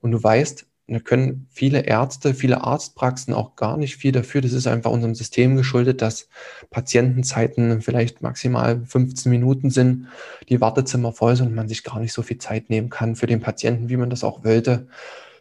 Und 0.01 0.13
du 0.13 0.23
weißt, 0.23 0.67
da 0.89 1.01
können 1.01 1.49
viele 1.51 1.81
Ärzte, 1.81 2.33
viele 2.33 2.63
Arztpraxen 2.63 3.35
auch 3.35 3.57
gar 3.57 3.77
nicht 3.77 3.97
viel 3.97 4.13
dafür. 4.13 4.41
Das 4.41 4.53
ist 4.53 4.69
einfach 4.69 4.93
unserem 4.93 5.17
System 5.17 5.57
geschuldet, 5.57 6.01
dass 6.01 6.29
Patientenzeiten 6.71 7.83
vielleicht 7.83 8.23
maximal 8.23 8.85
15 8.85 9.31
Minuten 9.31 9.71
sind, 9.71 10.07
die 10.49 10.61
Wartezimmer 10.61 11.13
voll 11.13 11.35
sind 11.35 11.49
und 11.49 11.55
man 11.57 11.69
sich 11.69 11.83
gar 11.83 11.99
nicht 11.99 12.13
so 12.13 12.23
viel 12.23 12.39
Zeit 12.39 12.71
nehmen 12.71 12.89
kann 12.89 13.17
für 13.17 13.27
den 13.27 13.41
Patienten, 13.41 13.89
wie 13.89 13.97
man 13.97 14.11
das 14.11 14.23
auch 14.23 14.45
wollte. 14.45 14.87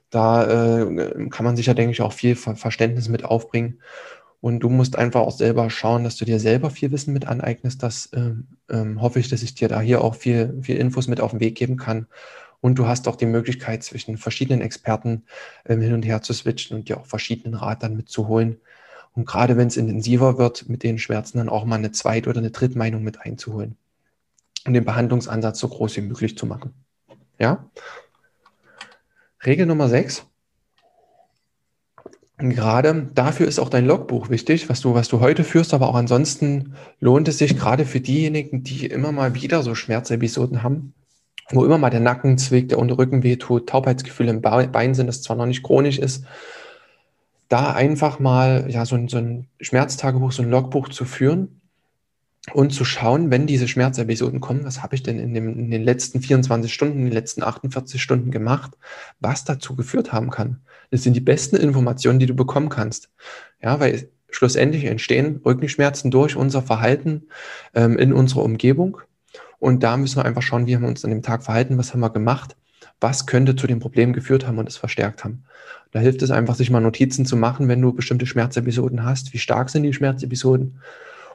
Da 0.10 0.80
äh, 0.82 1.30
kann 1.30 1.46
man 1.46 1.56
sich 1.56 1.68
ja, 1.68 1.76
denke 1.76 1.92
ich, 1.92 2.02
auch 2.02 2.14
viel 2.14 2.36
Verständnis 2.36 3.08
mit 3.08 3.24
aufbringen. 3.24 3.82
Und 4.42 4.60
du 4.62 4.70
musst 4.70 4.96
einfach 4.96 5.22
auch 5.22 5.32
selber 5.32 5.70
schauen, 5.70 6.04
dass 6.04 6.18
du 6.18 6.26
dir 6.26 6.40
selber 6.40 6.70
viel 6.70 6.92
Wissen 6.92 7.14
mit 7.14 7.28
aneignest. 7.28 7.84
Das 7.84 8.10
ähm, 8.14 8.48
ähm, 8.70 9.02
hoffe 9.02 9.20
ich, 9.20 9.28
dass 9.30 9.44
ich 9.44 9.56
dir 9.56 9.68
da 9.68 9.80
hier 9.82 10.04
auch 10.04 10.16
viel, 10.16 10.58
viel 10.62 10.78
Infos 10.78 11.08
mit 11.08 11.20
auf 11.20 11.32
den 11.32 11.40
Weg 11.40 11.56
geben 11.56 11.78
kann 11.78 12.08
und 12.66 12.80
du 12.80 12.88
hast 12.88 13.08
auch 13.08 13.16
die 13.16 13.28
Möglichkeit, 13.28 13.84
zwischen 13.84 14.18
verschiedenen 14.18 14.62
Experten 14.62 15.26
ähm, 15.68 15.82
hin 15.82 15.94
und 15.94 16.02
her 16.02 16.24
zu 16.24 16.34
switchen 16.34 16.76
und 16.76 16.90
dir 16.90 17.00
auch 17.00 17.06
verschiedenen 17.06 17.54
Rat 17.54 17.84
dann 17.84 17.96
mitzuholen. 17.96 18.60
Und 19.14 19.28
gerade 19.28 19.56
wenn 19.56 19.68
es 19.68 19.78
intensiver 19.78 20.40
wird, 20.40 20.68
mit 20.68 20.82
den 20.82 20.98
Schmerzen 20.98 21.38
dann 21.38 21.48
auch 21.48 21.64
mal 21.66 21.76
eine 21.76 21.92
Zweit- 21.92 22.28
oder 22.28 22.40
eine 22.40 22.50
Drittmeinung 22.50 23.04
mit 23.04 23.22
einzuholen. 23.22 23.78
Und 24.66 24.74
den 24.74 24.84
Behandlungsansatz 24.84 25.60
so 25.60 25.68
groß 25.68 25.96
wie 25.98 26.02
möglich 26.02 26.40
zu 26.40 26.48
machen. 26.48 26.74
Ja? 27.38 27.70
Regel 29.46 29.68
Nummer 29.68 29.88
6. 29.88 30.26
Gerade 32.40 33.12
dafür 33.14 33.48
ist 33.48 33.60
auch 33.60 33.70
dein 33.70 33.86
Logbuch 33.86 34.32
wichtig, 34.32 34.70
was 34.70 34.82
du, 34.82 34.96
was 34.96 35.08
du 35.08 35.20
heute 35.20 35.44
führst, 35.44 35.76
aber 35.76 35.88
auch 35.88 35.96
ansonsten 35.96 36.74
lohnt 37.00 37.28
es 37.28 37.38
sich 37.38 37.56
gerade 37.56 37.86
für 37.86 38.02
diejenigen, 38.02 38.64
die 38.64 38.88
immer 38.88 39.12
mal 39.12 39.36
wieder 39.36 39.62
so 39.62 39.76
Schmerzepisoden 39.76 40.64
haben, 40.64 40.95
wo 41.52 41.64
immer 41.64 41.78
mal 41.78 41.90
der 41.90 42.00
Nacken 42.00 42.38
zwickt, 42.38 42.72
der 42.72 42.80
Rücken 42.80 43.24
wehtut, 43.24 43.70
Taubheitsgefühle 43.70 44.32
im 44.32 44.42
Bein 44.42 44.96
sind, 44.96 45.08
das 45.08 45.22
zwar 45.22 45.36
noch 45.36 45.46
nicht 45.46 45.64
chronisch 45.64 46.00
ist, 46.00 46.26
da 47.50 47.74
einfach 47.74 48.20
mal 48.20 48.66
ja, 48.70 48.86
so, 48.86 48.96
ein, 48.96 49.08
so 49.08 49.18
ein 49.18 49.48
Schmerztagebuch, 49.62 50.32
so 50.32 50.42
ein 50.42 50.50
Logbuch 50.50 50.90
zu 50.90 51.06
führen 51.06 51.62
und 52.54 52.74
zu 52.74 52.86
schauen, 52.86 53.32
wenn 53.32 53.48
diese 53.48 53.68
Schmerzepisoden 53.68 54.40
kommen, 54.40 54.66
was 54.66 54.82
habe 54.82 54.96
ich 54.96 55.04
denn 55.04 55.20
in, 55.20 55.34
dem, 55.34 55.58
in, 55.58 55.72
den 55.72 55.84
letzten 55.84 56.22
24 56.22 56.74
Stunden, 56.74 57.00
in 57.00 57.06
den 57.06 57.14
letzten 57.14 57.44
48 57.44 58.02
Stunden 58.02 58.32
gemacht, 58.32 58.72
was 59.20 59.46
dazu 59.46 59.76
geführt 59.76 60.14
haben 60.14 60.30
kann. 60.30 60.62
Das 60.92 61.04
sind 61.04 61.16
die 61.16 61.22
besten 61.22 61.56
Informationen, 61.56 62.20
die 62.20 62.28
du 62.28 62.36
bekommen 62.36 62.70
kannst. 62.70 63.10
Ja, 63.62 63.80
weil 63.80 64.10
schlussendlich 64.30 64.86
entstehen 64.86 65.42
Rückenschmerzen 65.46 66.12
durch 66.12 66.36
unser 66.36 66.62
Verhalten 66.62 67.24
ähm, 67.74 67.98
in 67.98 68.14
unserer 68.14 68.44
Umgebung 68.44 69.00
und 69.66 69.82
da 69.82 69.98
müssen 69.98 70.18
wir 70.18 70.26
einfach 70.26 70.44
schauen, 70.44 70.68
wie 70.68 70.76
haben 70.76 70.84
wir 70.84 70.90
uns 70.90 71.04
an 71.04 71.10
dem 71.10 71.24
Tag 71.24 71.42
verhalten, 71.42 71.80
was 71.80 71.92
haben 71.92 72.00
wir 72.00 72.12
gemacht, 72.12 72.56
was 73.02 73.26
könnte 73.26 73.56
zu 73.56 73.66
dem 73.66 73.80
Problem 73.80 74.14
geführt 74.14 74.46
haben 74.46 74.60
und 74.60 74.70
es 74.70 74.78
verstärkt 74.78 75.24
haben. 75.24 75.44
Da 75.90 76.00
hilft 76.00 76.22
es 76.22 76.30
einfach, 76.30 76.54
sich 76.54 76.70
mal 76.70 76.82
Notizen 76.82 77.26
zu 77.26 77.36
machen, 77.36 77.68
wenn 77.68 77.82
du 77.82 77.92
bestimmte 77.92 78.28
Schmerzepisoden 78.28 79.04
hast. 79.04 79.34
Wie 79.34 79.40
stark 79.40 79.72
sind 79.72 79.82
die 79.82 79.92
Schmerzepisoden? 79.92 80.82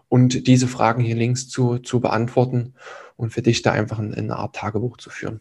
Und 0.08 0.46
diese 0.46 0.68
Fragen 0.68 1.02
hier 1.02 1.16
links 1.16 1.48
zu, 1.48 1.78
zu 1.78 1.98
beantworten 1.98 2.74
und 3.16 3.32
für 3.32 3.42
dich 3.42 3.62
da 3.62 3.72
einfach 3.72 3.98
in, 3.98 4.12
in 4.12 4.30
eine 4.30 4.36
Art 4.36 4.54
Tagebuch 4.54 4.98
zu 4.98 5.10
führen. 5.10 5.40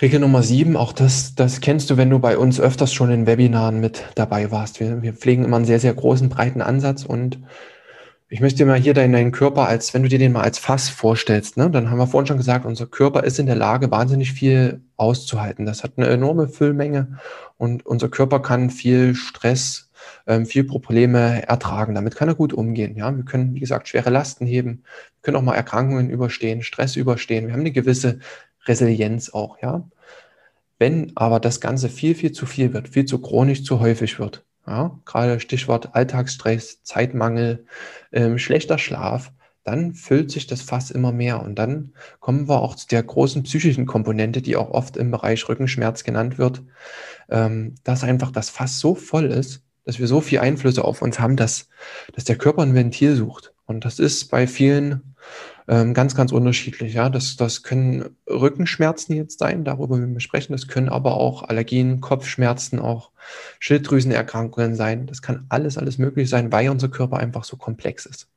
Regel 0.00 0.20
Nummer 0.20 0.42
sieben, 0.42 0.78
auch 0.78 0.94
das, 0.94 1.34
das 1.34 1.60
kennst 1.60 1.90
du, 1.90 1.98
wenn 1.98 2.08
du 2.08 2.20
bei 2.20 2.38
uns 2.38 2.58
öfters 2.58 2.94
schon 2.94 3.10
in 3.10 3.26
Webinaren 3.26 3.80
mit 3.80 4.02
dabei 4.14 4.50
warst. 4.50 4.80
Wir, 4.80 5.02
wir 5.02 5.12
pflegen 5.12 5.44
immer 5.44 5.56
einen 5.56 5.66
sehr, 5.66 5.78
sehr 5.78 5.92
großen, 5.92 6.30
breiten 6.30 6.62
Ansatz 6.62 7.04
und 7.04 7.38
ich 8.32 8.40
möchte 8.40 8.58
dir 8.58 8.66
mal 8.66 8.78
hier 8.78 8.94
deinen 8.94 9.32
Körper 9.32 9.66
als, 9.66 9.92
wenn 9.92 10.04
du 10.04 10.08
dir 10.08 10.20
den 10.20 10.30
mal 10.30 10.42
als 10.42 10.58
Fass 10.60 10.88
vorstellst, 10.88 11.56
ne, 11.56 11.68
dann 11.68 11.90
haben 11.90 11.98
wir 11.98 12.06
vorhin 12.06 12.28
schon 12.28 12.36
gesagt, 12.36 12.64
unser 12.64 12.86
Körper 12.86 13.24
ist 13.24 13.40
in 13.40 13.46
der 13.46 13.56
Lage, 13.56 13.90
wahnsinnig 13.90 14.32
viel 14.32 14.82
auszuhalten. 14.96 15.66
Das 15.66 15.82
hat 15.82 15.94
eine 15.96 16.06
enorme 16.06 16.48
Füllmenge 16.48 17.18
und 17.56 17.84
unser 17.84 18.08
Körper 18.08 18.40
kann 18.40 18.70
viel 18.70 19.16
Stress, 19.16 19.90
ähm, 20.28 20.46
viel 20.46 20.62
Probleme 20.62 21.42
ertragen. 21.48 21.96
Damit 21.96 22.14
kann 22.14 22.28
er 22.28 22.36
gut 22.36 22.52
umgehen. 22.52 22.96
Ja, 22.96 23.14
wir 23.16 23.24
können, 23.24 23.54
wie 23.54 23.60
gesagt, 23.60 23.88
schwere 23.88 24.10
Lasten 24.10 24.46
heben, 24.46 24.84
wir 24.84 25.22
können 25.22 25.36
auch 25.36 25.42
mal 25.42 25.56
Erkrankungen 25.56 26.08
überstehen, 26.08 26.62
Stress 26.62 26.94
überstehen. 26.94 27.48
Wir 27.48 27.52
haben 27.54 27.60
eine 27.60 27.72
gewisse 27.72 28.20
Resilienz 28.66 29.30
auch. 29.30 29.58
Ja, 29.60 29.88
wenn 30.78 31.12
aber 31.16 31.40
das 31.40 31.60
Ganze 31.60 31.88
viel, 31.88 32.14
viel 32.14 32.30
zu 32.30 32.46
viel 32.46 32.72
wird, 32.74 32.88
viel 32.88 33.06
zu 33.06 33.20
chronisch, 33.20 33.64
zu 33.64 33.80
häufig 33.80 34.20
wird, 34.20 34.44
ja, 34.66 34.98
gerade 35.04 35.40
Stichwort 35.40 35.94
Alltagsstress, 35.94 36.82
Zeitmangel, 36.82 37.66
ähm, 38.12 38.38
schlechter 38.38 38.78
Schlaf, 38.78 39.32
dann 39.64 39.94
füllt 39.94 40.30
sich 40.30 40.46
das 40.46 40.62
Fass 40.62 40.90
immer 40.90 41.12
mehr. 41.12 41.42
Und 41.42 41.56
dann 41.56 41.92
kommen 42.18 42.48
wir 42.48 42.60
auch 42.60 42.74
zu 42.74 42.88
der 42.88 43.02
großen 43.02 43.42
psychischen 43.42 43.86
Komponente, 43.86 44.42
die 44.42 44.56
auch 44.56 44.70
oft 44.70 44.96
im 44.96 45.10
Bereich 45.10 45.48
Rückenschmerz 45.48 46.04
genannt 46.04 46.38
wird, 46.38 46.62
ähm, 47.28 47.74
dass 47.84 48.04
einfach 48.04 48.30
das 48.30 48.50
Fass 48.50 48.78
so 48.78 48.94
voll 48.94 49.26
ist, 49.26 49.62
dass 49.84 49.98
wir 49.98 50.06
so 50.06 50.20
viel 50.20 50.40
Einflüsse 50.40 50.84
auf 50.84 51.02
uns 51.02 51.20
haben, 51.20 51.36
dass, 51.36 51.68
dass 52.14 52.24
der 52.24 52.36
Körper 52.36 52.62
ein 52.62 52.74
Ventil 52.74 53.16
sucht. 53.16 53.52
Und 53.66 53.84
das 53.84 53.98
ist 53.98 54.30
bei 54.30 54.46
vielen 54.46 55.14
ähm, 55.70 55.94
ganz, 55.94 56.16
ganz 56.16 56.32
unterschiedlich. 56.32 56.94
Ja, 56.94 57.08
das, 57.08 57.36
das 57.36 57.62
können 57.62 58.16
Rückenschmerzen 58.28 59.14
jetzt 59.14 59.38
sein, 59.38 59.64
darüber 59.64 59.96
wir 59.98 60.20
sprechen. 60.20 60.52
Das 60.52 60.66
können 60.66 60.88
aber 60.88 61.14
auch 61.14 61.44
Allergien, 61.44 62.00
Kopfschmerzen, 62.00 62.80
auch 62.80 63.12
Schilddrüsenerkrankungen 63.60 64.74
sein. 64.74 65.06
Das 65.06 65.22
kann 65.22 65.46
alles, 65.48 65.78
alles 65.78 65.96
möglich 65.96 66.28
sein, 66.28 66.50
weil 66.50 66.70
unser 66.70 66.88
Körper 66.88 67.18
einfach 67.18 67.44
so 67.44 67.56
komplex 67.56 68.04
ist. 68.04 68.28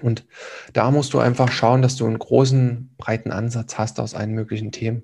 Und 0.00 0.24
da 0.72 0.90
musst 0.90 1.12
du 1.12 1.18
einfach 1.18 1.52
schauen, 1.52 1.82
dass 1.82 1.96
du 1.96 2.06
einen 2.06 2.18
großen, 2.18 2.94
breiten 2.96 3.32
Ansatz 3.32 3.76
hast 3.76 4.00
aus 4.00 4.14
allen 4.14 4.32
möglichen 4.32 4.72
Themen 4.72 5.02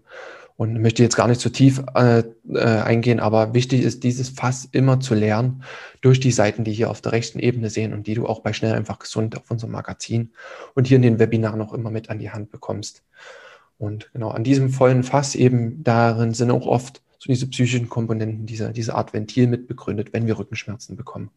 und 0.57 0.81
möchte 0.81 1.03
jetzt 1.03 1.17
gar 1.17 1.29
nicht 1.29 1.41
zu 1.41 1.51
tief 1.51 1.83
äh, 1.95 2.23
äh, 2.49 2.59
eingehen, 2.59 3.21
aber 3.21 3.53
wichtig 3.53 3.83
ist, 3.83 4.05
dieses 4.05 4.31
Fass 4.31 4.67
immer 4.73 5.01
zu 5.01 5.15
lernen 5.15 5.63
durch 6.01 6.19
die 6.19 6.33
Seiten, 6.33 6.65
die 6.65 6.73
hier 6.73 6.91
auf 6.91 7.03
der 7.03 7.13
rechten 7.13 7.39
Ebene 7.39 7.69
sehen 7.69 7.93
und 7.93 8.07
die 8.07 8.15
du 8.15 8.27
auch 8.27 8.41
bei 8.41 8.53
Schnell 8.53 8.75
einfach 8.75 8.99
gesund 8.99 9.37
auf 9.37 9.51
unserem 9.51 9.73
Magazin 9.73 10.33
und 10.75 10.87
hier 10.87 10.97
in 10.97 11.03
den 11.03 11.19
Webinaren 11.19 11.61
auch 11.61 11.75
immer 11.75 11.91
mit 11.91 12.09
an 12.09 12.19
die 12.19 12.31
Hand 12.31 12.51
bekommst. 12.51 13.03
Und 13.79 14.11
genau 14.15 14.31
an 14.31 14.45
diesem 14.45 14.71
vollen 14.71 15.03
Fass 15.03 15.35
eben 15.35 15.85
darin 15.85 16.33
sind 16.33 16.51
auch 16.51 16.67
oft 16.67 17.03
so 17.19 17.29
diese 17.29 17.49
psychischen 17.49 17.89
Komponenten, 17.89 18.47
diese, 18.47 18.73
diese 18.73 18.95
Art 18.95 19.13
Ventil 19.13 19.47
mit 19.47 19.67
begründet, 19.67 20.13
wenn 20.13 20.27
wir 20.27 20.39
Rückenschmerzen 20.39 20.97
bekommen. 20.97 21.31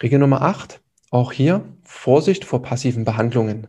Regel 0.00 0.18
Nummer 0.18 0.42
8, 0.42 0.80
auch 1.10 1.32
hier 1.32 1.64
Vorsicht 1.82 2.44
vor 2.44 2.62
passiven 2.62 3.04
Behandlungen. 3.04 3.66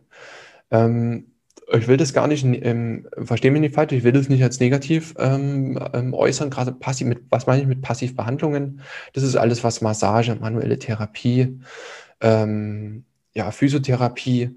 Ähm, 0.70 1.32
ich 1.70 1.86
will 1.86 1.96
das 1.96 2.14
gar 2.14 2.26
nicht, 2.26 2.44
ähm, 2.44 3.08
verstehe 3.22 3.50
mich 3.50 3.60
nicht 3.60 3.74
falsch, 3.74 3.92
ich 3.92 4.04
will 4.04 4.12
das 4.12 4.28
nicht 4.28 4.42
als 4.42 4.60
negativ 4.60 5.14
ähm, 5.18 5.78
ähm, 5.92 6.14
äußern, 6.14 6.50
gerade 6.50 6.72
passiv, 6.72 7.06
mit, 7.06 7.20
was 7.30 7.46
meine 7.46 7.62
ich 7.62 7.68
mit 7.68 7.82
Passivbehandlungen? 7.82 8.80
Das 9.12 9.22
ist 9.22 9.36
alles, 9.36 9.64
was 9.64 9.80
Massage, 9.80 10.34
manuelle 10.36 10.78
Therapie, 10.78 11.60
ähm, 12.20 13.04
ja, 13.34 13.50
Physiotherapie, 13.50 14.56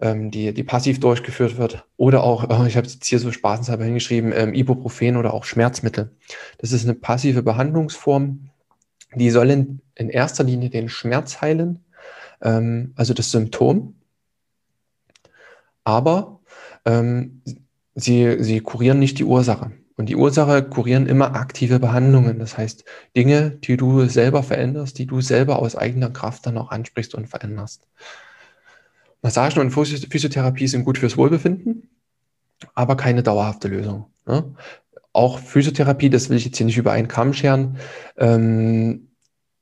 ähm, 0.00 0.30
die, 0.30 0.54
die 0.54 0.64
passiv 0.64 1.00
durchgeführt 1.00 1.58
wird. 1.58 1.84
Oder 1.96 2.22
auch, 2.22 2.48
oh, 2.48 2.64
ich 2.66 2.76
habe 2.76 2.86
jetzt 2.86 3.04
hier 3.04 3.18
so 3.18 3.30
spaßenshalber 3.30 3.84
hingeschrieben, 3.84 4.32
ähm, 4.34 4.54
Ibuprofen 4.54 5.16
oder 5.16 5.34
auch 5.34 5.44
Schmerzmittel. 5.44 6.12
Das 6.58 6.72
ist 6.72 6.84
eine 6.84 6.94
passive 6.94 7.42
Behandlungsform, 7.42 8.48
die 9.14 9.30
soll 9.30 9.50
in, 9.50 9.80
in 9.94 10.08
erster 10.08 10.44
Linie 10.44 10.70
den 10.70 10.88
Schmerz 10.88 11.42
heilen, 11.42 11.84
ähm, 12.40 12.92
also 12.96 13.12
das 13.12 13.30
Symptom. 13.30 13.94
Aber 15.84 16.37
ähm, 16.88 17.42
sie, 17.94 18.42
sie 18.42 18.60
kurieren 18.60 18.98
nicht 18.98 19.18
die 19.18 19.24
Ursache. 19.24 19.72
Und 19.96 20.08
die 20.08 20.16
Ursache 20.16 20.62
kurieren 20.62 21.06
immer 21.06 21.34
aktive 21.34 21.80
Behandlungen. 21.80 22.38
Das 22.38 22.56
heißt, 22.56 22.84
Dinge, 23.16 23.50
die 23.50 23.76
du 23.76 24.06
selber 24.06 24.42
veränderst, 24.42 24.98
die 24.98 25.06
du 25.06 25.20
selber 25.20 25.58
aus 25.58 25.76
eigener 25.76 26.10
Kraft 26.10 26.46
dann 26.46 26.56
auch 26.56 26.70
ansprichst 26.70 27.14
und 27.14 27.28
veränderst. 27.28 27.86
Massagen 29.20 29.60
und 29.60 29.70
Physiotherapie 29.70 30.68
sind 30.68 30.84
gut 30.84 30.98
fürs 30.98 31.16
Wohlbefinden, 31.16 31.90
aber 32.74 32.96
keine 32.96 33.24
dauerhafte 33.24 33.66
Lösung. 33.66 34.06
Ne? 34.24 34.54
Auch 35.12 35.40
Physiotherapie, 35.40 36.10
das 36.10 36.30
will 36.30 36.36
ich 36.36 36.44
jetzt 36.44 36.58
hier 36.58 36.66
nicht 36.66 36.78
über 36.78 36.92
einen 36.92 37.08
Kamm 37.08 37.32
scheren, 37.32 37.78
ähm, 38.16 39.07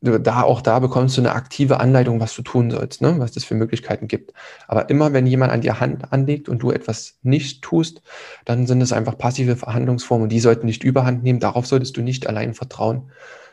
da 0.00 0.42
auch 0.42 0.60
da 0.60 0.78
bekommst 0.78 1.16
du 1.16 1.22
eine 1.22 1.32
aktive 1.32 1.80
Anleitung, 1.80 2.20
was 2.20 2.34
du 2.34 2.42
tun 2.42 2.70
sollst, 2.70 3.00
ne? 3.00 3.14
was 3.18 3.36
es 3.36 3.44
für 3.44 3.54
Möglichkeiten 3.54 4.08
gibt. 4.08 4.32
Aber 4.68 4.90
immer 4.90 5.12
wenn 5.12 5.26
jemand 5.26 5.52
an 5.52 5.62
dir 5.62 5.80
Hand 5.80 6.12
anlegt 6.12 6.48
und 6.48 6.62
du 6.62 6.70
etwas 6.70 7.18
nicht 7.22 7.62
tust, 7.62 8.02
dann 8.44 8.66
sind 8.66 8.82
es 8.82 8.92
einfach 8.92 9.16
passive 9.16 9.56
Verhandlungsformen 9.56 10.24
und 10.24 10.28
die 10.30 10.40
sollten 10.40 10.66
nicht 10.66 10.84
überhand 10.84 11.22
nehmen. 11.22 11.40
Darauf 11.40 11.66
solltest 11.66 11.96
du 11.96 12.02
nicht 12.02 12.26
allein 12.26 12.54
vertrauen. 12.54 13.10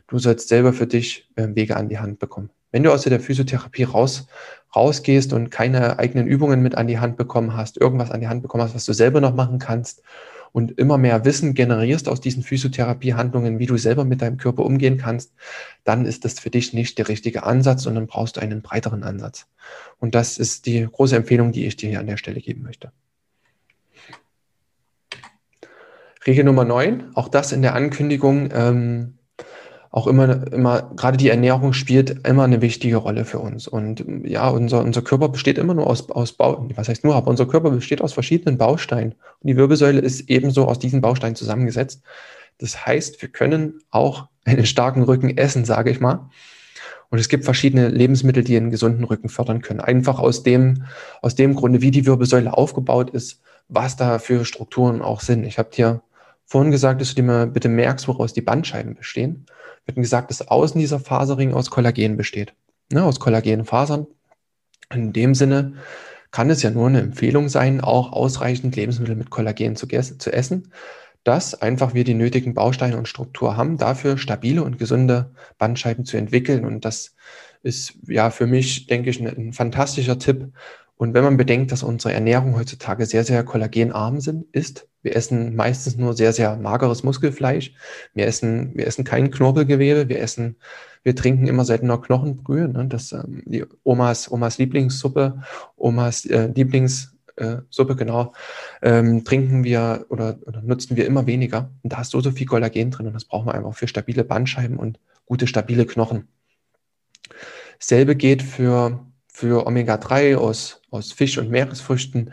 Du 0.08 0.20
sollst 0.20 0.50
selber 0.50 0.74
für 0.74 0.86
dich 0.86 1.30
äh, 1.36 1.48
Wege 1.54 1.78
an 1.78 1.88
die 1.88 2.00
Hand 2.00 2.20
bekommen. 2.20 2.50
Wenn 2.72 2.84
du 2.84 2.92
aus 2.92 3.04
der 3.04 3.20
Physiotherapie 3.20 3.84
raus, 3.84 4.28
rausgehst 4.76 5.32
und 5.32 5.50
keine 5.50 6.00
eigenen 6.00 6.28
Übungen 6.28 6.62
mit 6.62 6.76
an 6.76 6.88
die 6.88 7.00
Hand 7.00 7.18
bekommen 7.18 7.56
hast, 7.56 7.80
irgendwas 7.80 8.12
an 8.12 8.20
die 8.20 8.28
Hand 8.28 8.42
bekommen 8.42 8.64
hast, 8.64 8.76
was 8.76 8.86
du 8.86 8.94
selber 8.94 9.22
noch 9.22 9.34
machen 9.34 9.60
kannst 9.60 10.02
und 10.54 10.78
immer 10.78 10.98
mehr 10.98 11.26
Wissen 11.26 11.56
generierst 11.56 12.08
aus 12.08 12.22
diesen 12.22 12.44
Physiotherapiehandlungen, 12.44 13.60
wie 13.60 13.66
du 13.66 13.76
selber 13.76 14.06
mit 14.06 14.22
deinem 14.22 14.38
Körper 14.38 14.64
umgehen 14.64 14.98
kannst, 14.98 15.34
dann 15.84 16.06
ist 16.06 16.24
das 16.24 16.40
für 16.40 16.52
dich 16.52 16.74
nicht 16.74 16.98
der 16.98 17.10
richtige 17.10 17.44
Ansatz, 17.44 17.84
sondern 17.84 18.08
brauchst 18.08 18.38
du 18.38 18.42
einen 18.42 18.62
breiteren 18.62 19.04
Ansatz. 19.04 19.48
Und 20.00 20.16
das 20.16 20.38
ist 20.38 20.68
die 20.68 20.88
große 20.90 21.16
Empfehlung, 21.16 21.52
die 21.52 21.66
ich 21.66 21.76
dir 21.76 21.90
hier 21.90 22.00
an 22.00 22.08
der 22.08 22.18
Stelle 22.18 22.40
geben 22.40 22.62
möchte. 22.62 22.92
Regel 26.26 26.46
Nummer 26.46 26.64
9, 26.64 27.16
auch 27.16 27.28
das 27.28 27.52
in 27.52 27.62
der 27.62 27.74
Ankündigung, 27.74 28.50
ähm, 28.54 29.18
auch 29.94 30.08
immer, 30.08 30.52
immer, 30.52 30.92
gerade 30.96 31.18
die 31.18 31.30
Ernährung 31.30 31.72
spielt 31.72 32.28
immer 32.28 32.46
eine 32.46 32.62
wichtige 32.62 32.98
Rolle 32.98 33.26
für 33.26 33.38
uns. 33.38 33.68
Und 33.68 34.04
ja, 34.24 34.50
unser, 34.50 34.84
unser 34.84 35.04
Körper 35.04 35.30
besteht 35.30 35.60
immer 35.60 35.76
nur 35.76 35.86
aus, 35.86 36.10
aus 36.10 36.34
Bau, 36.34 36.68
was 36.74 36.90
heißt 36.90 37.04
nur, 37.04 37.14
aber 37.14 37.30
unser 37.30 37.46
Körper 37.46 37.70
besteht 37.70 38.02
aus 38.02 38.12
verschiedenen 38.12 38.58
Bausteinen. 38.58 39.12
Und 39.12 39.48
die 39.48 39.56
Wirbelsäule 39.56 40.00
ist 40.00 40.32
ebenso 40.32 40.68
aus 40.68 40.80
diesen 40.80 41.00
Bausteinen 41.00 41.36
zusammengesetzt. 41.36 42.02
Das 42.58 42.88
heißt, 42.88 43.22
wir 43.22 43.30
können 43.30 43.82
auch 43.92 44.30
einen 44.46 44.66
starken 44.66 45.04
Rücken 45.04 45.38
essen, 45.38 45.64
sage 45.64 45.92
ich 45.92 46.00
mal. 46.00 46.28
Und 47.12 47.20
es 47.20 47.30
gibt 47.30 47.46
verschiedene 47.46 47.90
Lebensmittel, 47.90 48.44
die 48.44 48.58
einen 48.58 48.72
gesunden 48.72 49.04
Rücken 49.04 49.30
fördern 49.30 49.62
können. 49.62 49.80
Einfach 49.80 50.18
aus 50.18 50.42
dem, 50.42 50.86
aus 51.22 51.36
dem 51.36 51.54
Grunde, 51.54 51.82
wie 51.82 51.92
die 51.92 52.08
Wirbelsäule 52.08 52.58
aufgebaut 52.58 53.12
ist, 53.12 53.44
was 53.68 53.96
da 53.96 54.18
für 54.18 54.44
Strukturen 54.44 55.04
auch 55.04 55.22
sind. 55.22 55.44
Ich 55.44 55.60
habe 55.60 55.70
dir 55.70 56.02
vorhin 56.48 56.72
gesagt, 56.72 57.00
dass 57.00 57.10
du 57.10 57.16
dir 57.16 57.28
mal 57.28 57.46
bitte 57.46 57.70
merkst, 57.70 58.08
woraus 58.08 58.34
die 58.34 58.42
Bandscheiben 58.42 58.96
bestehen. 58.96 59.46
Wir 59.86 59.94
hatten 59.94 60.02
gesagt, 60.02 60.30
dass 60.30 60.48
außen 60.48 60.80
dieser 60.80 61.00
Faserring 61.00 61.54
aus 61.54 61.70
Kollagen 61.70 62.18
besteht. 62.18 62.54
Ne, 62.92 63.04
aus 63.04 63.20
Kollagenfasern. 63.20 64.08
In 64.94 65.14
dem 65.14 65.36
Sinne 65.36 65.74
kann 66.32 66.50
es 66.50 66.62
ja 66.64 66.70
nur 66.70 66.88
eine 66.88 67.02
Empfehlung 67.02 67.50
sein, 67.50 67.82
auch 67.82 68.12
ausreichend 68.12 68.76
Lebensmittel 68.76 69.16
mit 69.16 69.30
Kollagen 69.30 69.76
zu, 69.76 69.88
zu 69.88 70.34
essen, 70.34 70.72
dass 71.24 71.62
einfach 71.62 71.94
wir 71.94 72.04
die 72.04 72.14
nötigen 72.14 72.54
Bausteine 72.54 72.98
und 72.98 73.08
Struktur 73.08 73.56
haben, 73.56 73.78
dafür 73.78 74.18
stabile 74.18 74.64
und 74.64 74.78
gesunde 74.78 75.32
Bandscheiben 75.58 76.06
zu 76.06 76.18
entwickeln. 76.18 76.66
Und 76.66 76.86
das 76.86 77.16
ist 77.62 77.98
ja 78.08 78.30
für 78.30 78.48
mich, 78.48 78.88
denke 78.88 79.10
ich, 79.10 79.20
ein, 79.20 79.54
fantastischer 79.54 80.20
Tipp, 80.20 80.52
und 80.96 81.14
wenn 81.14 81.24
man 81.24 81.38
bedenkt, 81.38 81.72
dass 81.72 81.84
unsere 81.84 82.14
Ernährung 82.14 82.56
heutzutage 82.56 83.06
sehr, 83.06 83.24
sehr 83.24 83.44
kollagenarm 83.44 84.22
sind, 84.22 84.46
ist, 84.54 84.88
wir 85.04 85.16
essen 85.16 85.56
meistens 85.56 85.98
nur 85.98 86.14
sehr, 86.14 86.34
sehr 86.34 86.56
mageres 86.58 87.04
Muskelfleisch. 87.04 87.74
Wir 88.14 88.26
essen, 88.26 88.72
wir 88.76 88.88
essen 88.88 89.04
kein 89.04 89.32
Knorpelgewebe. 89.32 90.10
Wir 90.10 90.20
essen, 90.20 90.56
wir 91.04 91.16
trinken 91.16 91.48
immer 91.48 91.66
seltener 91.66 92.00
Knochenbrühe. 92.00 92.68
Ne? 92.68 92.88
Das, 92.88 93.12
ähm, 93.12 93.44
die 93.46 93.66
Omas, 93.84 94.32
Omas 94.32 94.58
Lieblingssuppe, 94.58 95.42
Omas 95.76 96.26
äh, 96.26 96.48
Lieblingssuppe, 96.56 97.94
äh, 97.94 97.96
genau, 97.96 98.34
ähm, 98.82 99.24
trinken 99.24 99.64
wir 99.64 100.06
oder, 100.10 100.40
oder 100.46 100.62
nutzen 100.62 100.98
wir 100.98 101.06
immer 101.06 101.28
weniger. 101.28 101.70
Und 101.84 101.94
da 101.94 102.02
ist 102.02 102.12
so, 102.12 102.22
so 102.22 102.32
viel 102.32 102.48
Kollagen 102.48 102.92
drin 102.92 103.08
und 103.08 103.14
das 103.14 103.26
brauchen 103.26 103.48
wir 103.48 103.56
einfach 103.56 103.76
für 103.76 103.88
stabile 103.88 104.24
Bandscheiben 104.24 104.78
und 104.78 105.00
gute, 105.26 105.48
stabile 105.48 105.86
Knochen. 105.86 106.28
Selbe 107.80 108.16
geht 108.16 108.42
für 108.42 109.06
für 109.34 109.66
Omega-3 109.66 110.38
aus, 110.38 110.82
aus 110.92 111.12
Fisch- 111.12 111.40
und 111.40 111.50
Meeresfrüchten. 111.50 112.32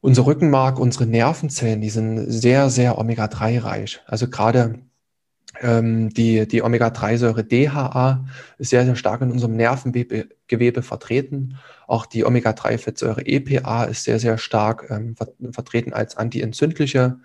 Unser 0.00 0.26
Rückenmark, 0.26 0.78
unsere 0.78 1.06
Nervenzellen, 1.06 1.80
die 1.80 1.90
sind 1.90 2.30
sehr, 2.30 2.70
sehr 2.70 2.98
Omega-3-reich. 2.98 4.00
Also 4.06 4.28
gerade 4.28 4.80
ähm, 5.60 6.10
die, 6.10 6.46
die 6.46 6.62
Omega-3-Säure 6.62 7.42
DHA 7.44 8.24
ist 8.58 8.70
sehr, 8.70 8.84
sehr 8.84 8.96
stark 8.96 9.22
in 9.22 9.32
unserem 9.32 9.56
Nervengewebe 9.56 10.82
vertreten. 10.82 11.58
Auch 11.86 12.06
die 12.06 12.24
Omega-3-Fettsäure 12.24 13.26
EPA 13.26 13.84
ist 13.84 14.04
sehr, 14.04 14.20
sehr 14.20 14.38
stark 14.38 14.86
ähm, 14.90 15.16
ver 15.16 15.28
vertreten 15.50 15.92
als 15.92 16.16
antientzündliche 16.16 17.18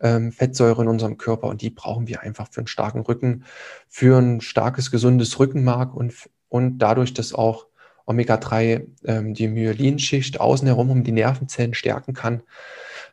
ähm, 0.00 0.32
Fettsäure 0.32 0.82
in 0.82 0.88
unserem 0.88 1.18
Körper. 1.18 1.48
Und 1.48 1.62
die 1.62 1.70
brauchen 1.70 2.08
wir 2.08 2.22
einfach 2.22 2.48
für 2.50 2.60
einen 2.60 2.66
starken 2.66 3.00
Rücken, 3.00 3.44
für 3.88 4.18
ein 4.18 4.40
starkes, 4.40 4.90
gesundes 4.90 5.38
Rückenmark 5.38 5.94
und, 5.94 6.12
und 6.48 6.78
dadurch, 6.78 7.14
dass 7.14 7.32
auch 7.34 7.66
Omega-3 8.06 8.86
ähm, 9.04 9.34
die 9.34 9.48
Myelinschicht 9.48 10.40
außen 10.40 10.66
herum 10.66 10.90
um 10.90 11.04
die 11.04 11.12
Nervenzellen 11.12 11.74
stärken 11.74 12.14
kann, 12.14 12.42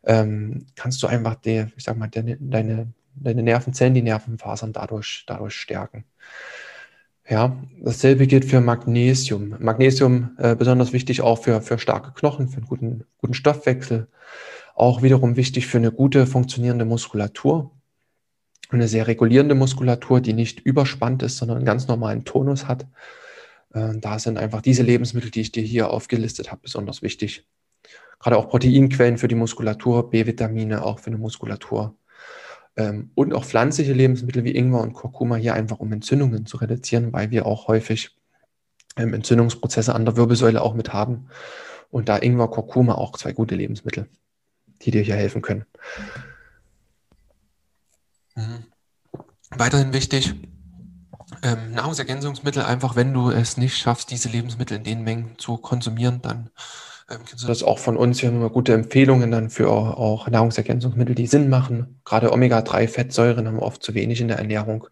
ähm, 0.06 0.68
kannst 0.76 1.02
du 1.04 1.08
einfach 1.08 1.36
die, 1.36 1.66
ich 1.76 1.84
sag 1.84 1.98
mal, 1.98 2.08
deine, 2.08 2.38
deine, 2.40 2.94
deine 3.16 3.44
Nervenzellen, 3.44 3.94
die 3.94 4.02
Nervenfasern 4.02 4.74
dadurch, 4.74 5.24
dadurch 5.28 5.56
stärken. 5.56 6.06
Ja, 7.30 7.58
dasselbe 7.82 8.28
gilt 8.28 8.44
für 8.46 8.60
Magnesium. 8.60 9.56
Magnesium 9.60 10.36
äh, 10.38 10.56
besonders 10.56 10.92
wichtig 10.92 11.22
auch 11.22 11.42
für, 11.42 11.62
für 11.62 11.80
starke 11.80 12.12
Knochen, 12.12 12.50
für 12.50 12.58
einen 12.58 12.68
guten, 12.68 13.06
guten 13.18 13.34
Stoffwechsel. 13.34 14.08
Auch 14.76 15.04
wiederum 15.04 15.38
wichtig 15.38 15.68
für 15.68 15.78
eine 15.78 15.92
gute 15.92 16.28
funktionierende 16.28 16.84
Muskulatur. 16.84 17.72
Eine 18.70 18.88
sehr 18.88 19.08
regulierende 19.08 19.56
Muskulatur, 19.56 20.20
die 20.20 20.34
nicht 20.34 20.60
überspannt 20.60 21.24
ist, 21.24 21.38
sondern 21.38 21.58
einen 21.58 21.66
ganz 21.66 21.88
normalen 21.88 22.26
Tonus 22.26 22.68
hat. 22.68 22.88
Äh, 23.74 23.98
da 23.98 24.20
sind 24.20 24.38
einfach 24.38 24.62
diese 24.62 24.84
Lebensmittel, 24.84 25.32
die 25.32 25.42
ich 25.42 25.52
dir 25.52 25.64
hier 25.64 25.90
aufgelistet 25.90 26.52
habe, 26.52 26.62
besonders 26.62 27.02
wichtig. 27.02 27.46
Gerade 28.20 28.38
auch 28.38 28.48
Proteinquellen 28.48 29.18
für 29.18 29.28
die 29.28 29.36
Muskulatur, 29.36 30.10
B-Vitamine 30.10 30.86
auch 30.86 31.00
für 31.00 31.08
eine 31.08 31.18
Muskulatur. 31.18 31.96
Ähm, 32.76 33.12
und 33.16 33.34
auch 33.34 33.46
pflanzliche 33.46 33.94
Lebensmittel 33.94 34.44
wie 34.44 34.56
Ingwer 34.56 34.82
und 34.82 34.94
Kurkuma 34.94 35.36
hier 35.36 35.54
einfach, 35.54 35.80
um 35.80 35.92
Entzündungen 35.92 36.46
zu 36.46 36.58
reduzieren, 36.58 37.14
weil 37.14 37.32
wir 37.32 37.46
auch 37.46 37.68
häufig 37.68 38.16
ähm, 38.96 39.14
Entzündungsprozesse 39.14 39.94
an 39.94 40.06
der 40.06 40.16
Wirbelsäule 40.16 40.62
auch 40.62 40.74
mit 40.74 40.94
haben. 40.94 41.28
Und 41.90 42.10
da 42.10 42.18
Ingwer, 42.18 42.48
Kurkuma 42.48 42.96
auch 42.96 43.18
zwei 43.18 43.34
gute 43.34 43.56
Lebensmittel, 43.56 44.08
die 44.82 44.92
dir 44.92 45.02
hier 45.02 45.16
helfen 45.16 45.42
können. 45.42 45.66
Mhm. 48.36 48.66
Weiterhin 49.52 49.94
wichtig, 49.94 50.34
ähm, 51.44 51.74
Nahrungsergänzungsmittel 51.74 52.64
einfach, 52.64 52.96
wenn 52.96 53.14
du 53.14 53.30
es 53.30 53.58
nicht 53.58 53.78
schaffst, 53.78 54.10
diese 54.12 54.30
Lebensmittel 54.30 54.78
in 54.78 54.84
den 54.84 55.04
Mengen 55.04 55.36
zu 55.38 55.58
konsumieren, 55.58 56.22
dann 56.22 56.50
ähm, 57.10 57.20
kennst 57.26 57.44
du 57.44 57.48
das 57.48 57.64
auch 57.64 57.80
von 57.80 57.98
uns. 57.98 58.22
Wir 58.22 58.30
haben 58.30 58.38
immer 58.38 58.50
gute 58.50 58.74
Empfehlungen 58.74 59.30
dann 59.30 59.50
für 59.50 59.70
auch, 59.70 59.98
auch 59.98 60.28
Nahrungsergänzungsmittel, 60.28 61.16
die 61.16 61.28
Sinn 61.28 61.50
machen. 61.50 62.00
Gerade 62.06 62.32
Omega-3-Fettsäuren 62.32 63.46
haben 63.46 63.58
wir 63.58 63.64
oft 63.64 63.84
zu 63.84 63.94
wenig 63.94 64.22
in 64.22 64.30
der 64.30 64.38
Ernährung 64.38 64.88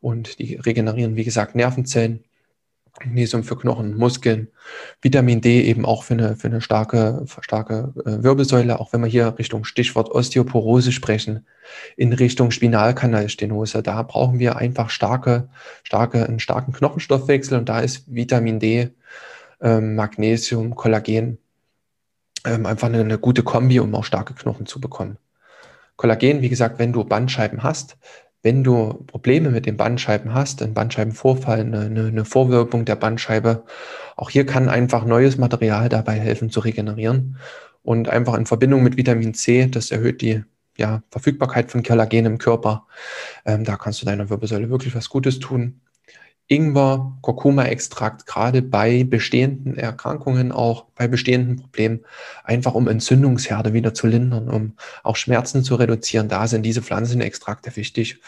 und 0.00 0.38
die 0.38 0.56
regenerieren, 0.56 1.16
wie 1.16 1.24
gesagt, 1.24 1.54
Nervenzellen. 1.54 2.24
Magnesium 3.00 3.44
für 3.44 3.56
Knochen, 3.56 3.96
Muskeln, 3.96 4.48
Vitamin 5.02 5.40
D 5.40 5.62
eben 5.62 5.84
auch 5.84 6.02
für 6.02 6.14
eine, 6.14 6.36
für 6.36 6.48
eine 6.48 6.60
starke, 6.60 7.24
starke 7.40 7.92
äh, 8.04 8.22
Wirbelsäule, 8.22 8.80
auch 8.80 8.92
wenn 8.92 9.02
wir 9.02 9.08
hier 9.08 9.38
Richtung 9.38 9.64
Stichwort 9.64 10.10
Osteoporose 10.10 10.92
sprechen, 10.92 11.46
in 11.96 12.12
Richtung 12.12 12.50
Spinalkanalstenose, 12.50 13.82
da 13.82 14.02
brauchen 14.02 14.38
wir 14.38 14.56
einfach 14.56 14.90
starke, 14.90 15.48
starke, 15.82 16.26
einen 16.26 16.40
starken 16.40 16.72
Knochenstoffwechsel 16.72 17.58
und 17.58 17.68
da 17.68 17.80
ist 17.80 18.04
Vitamin 18.06 18.60
D, 18.60 18.90
ähm, 19.60 19.94
Magnesium, 19.94 20.74
Kollagen 20.74 21.38
ähm, 22.44 22.66
einfach 22.66 22.88
eine, 22.88 23.00
eine 23.00 23.18
gute 23.18 23.42
Kombi, 23.42 23.80
um 23.80 23.94
auch 23.94 24.04
starke 24.04 24.34
Knochen 24.34 24.66
zu 24.66 24.80
bekommen. 24.80 25.18
Kollagen, 25.96 26.42
wie 26.42 26.48
gesagt, 26.48 26.78
wenn 26.78 26.92
du 26.92 27.04
Bandscheiben 27.04 27.62
hast, 27.62 27.96
wenn 28.46 28.62
du 28.62 29.04
Probleme 29.08 29.50
mit 29.50 29.66
den 29.66 29.76
Bandscheiben 29.76 30.32
hast, 30.32 30.62
ein 30.62 30.72
Bandscheibenvorfall, 30.72 31.58
eine, 31.58 31.80
eine 31.80 32.24
Vorwölbung 32.24 32.84
der 32.84 32.94
Bandscheibe, 32.94 33.64
auch 34.14 34.30
hier 34.30 34.46
kann 34.46 34.68
einfach 34.68 35.04
neues 35.04 35.36
Material 35.36 35.88
dabei 35.88 36.20
helfen 36.20 36.48
zu 36.48 36.60
regenerieren. 36.60 37.38
Und 37.82 38.08
einfach 38.08 38.34
in 38.34 38.46
Verbindung 38.46 38.84
mit 38.84 38.96
Vitamin 38.96 39.34
C, 39.34 39.66
das 39.66 39.90
erhöht 39.90 40.22
die 40.22 40.44
ja, 40.76 41.02
Verfügbarkeit 41.10 41.72
von 41.72 41.82
Kollagen 41.82 42.24
im 42.24 42.38
Körper. 42.38 42.86
Ähm, 43.44 43.64
da 43.64 43.76
kannst 43.76 44.00
du 44.00 44.06
deiner 44.06 44.30
Wirbelsäule 44.30 44.70
wirklich 44.70 44.94
was 44.94 45.08
Gutes 45.08 45.40
tun. 45.40 45.80
Ingwer, 46.48 47.18
Kurkuma-Extrakt, 47.22 48.26
gerade 48.26 48.62
bei 48.62 49.04
bestehenden 49.04 49.76
Erkrankungen, 49.76 50.52
auch 50.52 50.84
bei 50.94 51.08
bestehenden 51.08 51.56
Problemen, 51.56 52.04
einfach 52.44 52.74
um 52.74 52.86
Entzündungsherde 52.86 53.72
wieder 53.72 53.94
zu 53.94 54.06
lindern, 54.06 54.48
um 54.48 54.76
auch 55.02 55.16
Schmerzen 55.16 55.64
zu 55.64 55.74
reduzieren. 55.74 56.28
Da 56.28 56.46
sind 56.46 56.62
diese 56.62 56.82
Pflanzenextrakte 56.82 57.74
wichtig. 57.74 58.20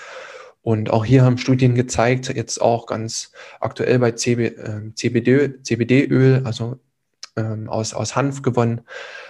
Und 0.63 0.91
auch 0.91 1.05
hier 1.05 1.25
haben 1.25 1.39
Studien 1.39 1.75
gezeigt, 1.77 2.35
jetzt 2.35 2.61
auch 2.61 2.87
ganz 2.87 3.33
aktuell 3.61 4.01
bei 4.01 4.13
CB, 4.13 4.47
äh, 4.47 4.95
CBD, 4.95 5.63
CBD-Öl, 5.63 6.43
also 6.45 6.81
ähm, 7.37 7.69
aus, 7.69 7.95
aus 7.95 8.17
Hanf 8.17 8.43
gewonnen. 8.43 8.83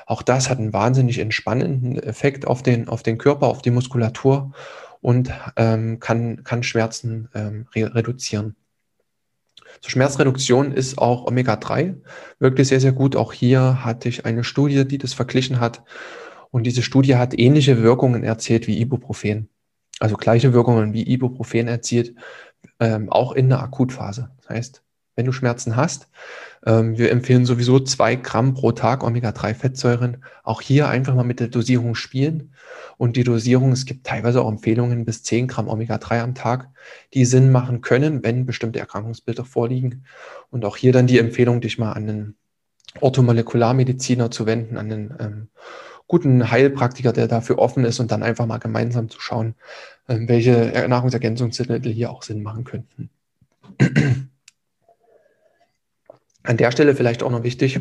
Auch 0.06 0.22
das 0.22 0.48
hat 0.48 0.58
einen 0.58 0.72
wahnsinnig 0.72 1.18
entspannenden 1.18 1.98
Effekt 1.98 2.46
auf 2.46 2.62
den, 2.62 2.88
auf 2.88 3.02
den 3.02 3.18
Körper, 3.18 3.48
auf 3.48 3.60
die 3.60 3.70
Muskulatur 3.70 4.52
und 5.00 5.30
ähm, 5.56 6.00
kann, 6.00 6.42
kann 6.44 6.62
Schmerzen 6.62 7.28
ähm, 7.34 7.66
re 7.74 7.94
reduzieren. 7.94 8.56
Zur 9.80 9.90
Schmerzreduktion 9.90 10.72
ist 10.72 10.98
auch 10.98 11.26
Omega-3 11.26 11.96
wirklich 12.38 12.68
sehr, 12.68 12.80
sehr 12.80 12.92
gut. 12.92 13.16
Auch 13.16 13.32
hier 13.32 13.84
hatte 13.84 14.08
ich 14.08 14.24
eine 14.26 14.44
Studie, 14.44 14.86
die 14.86 14.98
das 14.98 15.14
verglichen 15.14 15.60
hat. 15.60 15.82
Und 16.50 16.64
diese 16.64 16.82
Studie 16.82 17.16
hat 17.16 17.38
ähnliche 17.38 17.82
Wirkungen 17.82 18.24
erzielt 18.24 18.66
wie 18.66 18.80
Ibuprofen. 18.80 19.48
Also 20.00 20.16
gleiche 20.16 20.52
Wirkungen 20.52 20.92
wie 20.92 21.02
Ibuprofen 21.08 21.68
erzielt. 21.68 22.14
ähm, 22.80 23.10
auch 23.10 23.32
in 23.32 23.48
der 23.48 23.60
Akutphase. 23.62 24.30
Das 24.38 24.48
heißt, 24.50 24.82
wenn 25.18 25.26
du 25.26 25.32
Schmerzen 25.32 25.74
hast, 25.74 26.06
ähm, 26.64 26.96
wir 26.96 27.10
empfehlen 27.10 27.44
sowieso 27.44 27.80
zwei 27.80 28.14
Gramm 28.14 28.54
pro 28.54 28.70
Tag 28.70 29.02
Omega-3-Fettsäuren. 29.02 30.18
Auch 30.44 30.60
hier 30.60 30.88
einfach 30.88 31.12
mal 31.16 31.24
mit 31.24 31.40
der 31.40 31.48
Dosierung 31.48 31.96
spielen. 31.96 32.54
Und 32.98 33.16
die 33.16 33.24
Dosierung, 33.24 33.72
es 33.72 33.84
gibt 33.84 34.06
teilweise 34.06 34.40
auch 34.42 34.48
Empfehlungen 34.48 35.04
bis 35.04 35.24
10 35.24 35.48
Gramm 35.48 35.66
Omega-3 35.66 36.20
am 36.20 36.34
Tag, 36.36 36.68
die 37.14 37.24
Sinn 37.24 37.50
machen 37.50 37.80
können, 37.80 38.22
wenn 38.22 38.46
bestimmte 38.46 38.78
Erkrankungsbilder 38.78 39.44
vorliegen. 39.44 40.04
Und 40.50 40.64
auch 40.64 40.76
hier 40.76 40.92
dann 40.92 41.08
die 41.08 41.18
Empfehlung, 41.18 41.60
dich 41.60 41.78
mal 41.78 41.92
an 41.94 42.08
einen 42.08 42.36
Orthomolekularmediziner 43.00 44.30
zu 44.30 44.46
wenden, 44.46 44.76
an 44.76 44.92
einen 44.92 45.14
ähm, 45.18 45.48
guten 46.06 46.48
Heilpraktiker, 46.48 47.12
der 47.12 47.26
dafür 47.26 47.58
offen 47.58 47.84
ist 47.84 47.98
und 47.98 48.12
dann 48.12 48.22
einfach 48.22 48.46
mal 48.46 48.58
gemeinsam 48.58 49.10
zu 49.10 49.20
schauen, 49.20 49.56
ähm, 50.08 50.28
welche 50.28 50.86
Nahrungsergänzungsmittel 50.88 51.90
hier 51.90 52.10
auch 52.10 52.22
Sinn 52.22 52.44
machen 52.44 52.62
könnten. 52.62 53.10
An 56.42 56.56
der 56.56 56.70
Stelle 56.70 56.94
vielleicht 56.94 57.22
auch 57.22 57.30
noch 57.30 57.42
wichtig, 57.42 57.80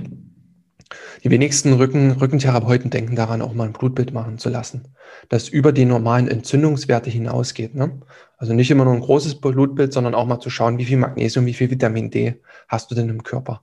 die 1.23 1.31
wenigsten 1.31 1.73
Rücken, 1.73 2.11
Rückentherapeuten 2.11 2.89
denken 2.89 3.15
daran, 3.15 3.41
auch 3.41 3.53
mal 3.53 3.65
ein 3.65 3.73
Blutbild 3.73 4.13
machen 4.13 4.37
zu 4.37 4.49
lassen, 4.49 4.87
das 5.29 5.49
über 5.49 5.71
die 5.71 5.85
normalen 5.85 6.27
Entzündungswerte 6.27 7.09
hinausgeht. 7.09 7.75
Ne? 7.75 7.99
Also 8.37 8.53
nicht 8.53 8.71
immer 8.71 8.85
nur 8.85 8.93
ein 8.93 9.01
großes 9.01 9.41
Blutbild, 9.41 9.93
sondern 9.93 10.15
auch 10.15 10.25
mal 10.25 10.39
zu 10.39 10.49
schauen, 10.49 10.77
wie 10.77 10.85
viel 10.85 10.97
Magnesium, 10.97 11.45
wie 11.45 11.53
viel 11.53 11.71
Vitamin 11.71 12.11
D 12.11 12.35
hast 12.67 12.91
du 12.91 12.95
denn 12.95 13.09
im 13.09 13.23
Körper. 13.23 13.61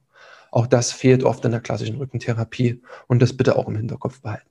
Auch 0.51 0.67
das 0.67 0.93
fehlt 0.93 1.25
oft 1.25 1.45
in 1.45 1.53
der 1.53 1.61
klassischen 1.61 1.97
Rückentherapie 1.97 2.83
und 3.07 3.23
das 3.23 3.37
bitte 3.37 3.57
auch 3.57 3.69
im 3.69 3.77
Hinterkopf 3.77 4.21
behalten. 4.21 4.49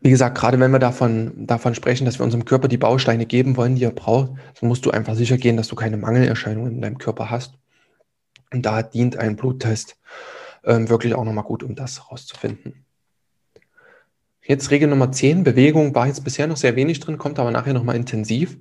Wie 0.00 0.10
gesagt, 0.10 0.36
gerade 0.38 0.58
wenn 0.60 0.70
wir 0.70 0.78
davon, 0.78 1.46
davon 1.46 1.74
sprechen, 1.74 2.04
dass 2.04 2.18
wir 2.18 2.24
unserem 2.24 2.44
Körper 2.44 2.68
die 2.68 2.76
Bausteine 2.76 3.26
geben 3.26 3.56
wollen, 3.56 3.76
die 3.76 3.84
er 3.84 3.90
braucht, 3.90 4.32
dann 4.60 4.68
musst 4.68 4.86
du 4.86 4.90
einfach 4.90 5.14
sicher 5.14 5.36
gehen, 5.36 5.56
dass 5.56 5.68
du 5.68 5.76
keine 5.76 5.96
Mangelerscheinungen 5.96 6.74
in 6.74 6.80
deinem 6.80 6.98
Körper 6.98 7.30
hast. 7.30 7.54
Und 8.52 8.66
da 8.66 8.82
dient 8.82 9.16
ein 9.16 9.36
Bluttest 9.36 9.96
ähm, 10.64 10.88
wirklich 10.88 11.14
auch 11.14 11.24
nochmal 11.24 11.44
gut, 11.44 11.62
um 11.62 11.74
das 11.74 12.00
herauszufinden. 12.00 12.84
Jetzt 14.42 14.70
Regel 14.70 14.88
Nummer 14.88 15.12
10, 15.12 15.44
Bewegung 15.44 15.94
war 15.94 16.06
jetzt 16.06 16.24
bisher 16.24 16.46
noch 16.46 16.56
sehr 16.56 16.74
wenig 16.74 16.98
drin, 17.00 17.18
kommt 17.18 17.38
aber 17.38 17.50
nachher 17.50 17.72
nochmal 17.72 17.96
intensiv. 17.96 18.58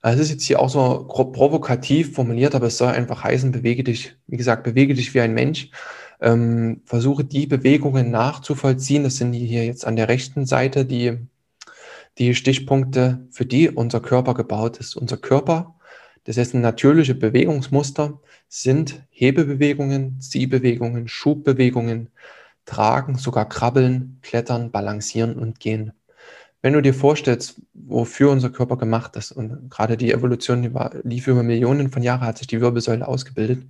Also 0.00 0.20
es 0.20 0.26
ist 0.26 0.32
jetzt 0.32 0.44
hier 0.44 0.60
auch 0.60 0.68
so 0.68 1.06
provokativ 1.08 2.14
formuliert, 2.14 2.54
aber 2.54 2.66
es 2.66 2.76
soll 2.76 2.88
einfach 2.88 3.24
heißen, 3.24 3.52
bewege 3.52 3.82
dich, 3.82 4.16
wie 4.26 4.36
gesagt, 4.36 4.62
bewege 4.62 4.94
dich 4.94 5.14
wie 5.14 5.20
ein 5.20 5.32
Mensch 5.32 5.70
ähm, 6.24 6.80
versuche 6.86 7.24
die 7.24 7.46
Bewegungen 7.46 8.10
nachzuvollziehen. 8.10 9.04
Das 9.04 9.16
sind 9.16 9.34
hier 9.34 9.64
jetzt 9.64 9.86
an 9.86 9.96
der 9.96 10.08
rechten 10.08 10.46
Seite 10.46 10.86
die, 10.86 11.18
die 12.18 12.34
Stichpunkte, 12.34 13.26
für 13.30 13.44
die 13.44 13.68
unser 13.68 14.00
Körper 14.00 14.34
gebaut 14.34 14.78
ist. 14.78 14.96
Unser 14.96 15.18
Körper, 15.18 15.74
das 16.24 16.38
ein 16.54 16.62
natürliche 16.62 17.14
Bewegungsmuster, 17.14 18.20
sind 18.48 19.02
Hebebewegungen, 19.10 20.20
Ziehbewegungen, 20.20 21.08
Schubbewegungen, 21.08 22.08
Tragen, 22.64 23.18
sogar 23.18 23.46
Krabbeln, 23.46 24.18
Klettern, 24.22 24.70
Balancieren 24.70 25.36
und 25.36 25.60
Gehen. 25.60 25.92
Wenn 26.62 26.72
du 26.72 26.80
dir 26.80 26.94
vorstellst, 26.94 27.60
wofür 27.74 28.30
unser 28.30 28.48
Körper 28.48 28.78
gemacht 28.78 29.16
ist, 29.16 29.32
und 29.32 29.70
gerade 29.70 29.98
die 29.98 30.12
Evolution 30.12 30.62
die 30.62 30.72
war, 30.72 30.92
lief 31.02 31.26
über 31.26 31.42
Millionen 31.42 31.90
von 31.90 32.02
Jahren, 32.02 32.22
hat 32.22 32.38
sich 32.38 32.46
die 32.46 32.62
Wirbelsäule 32.62 33.06
ausgebildet 33.06 33.66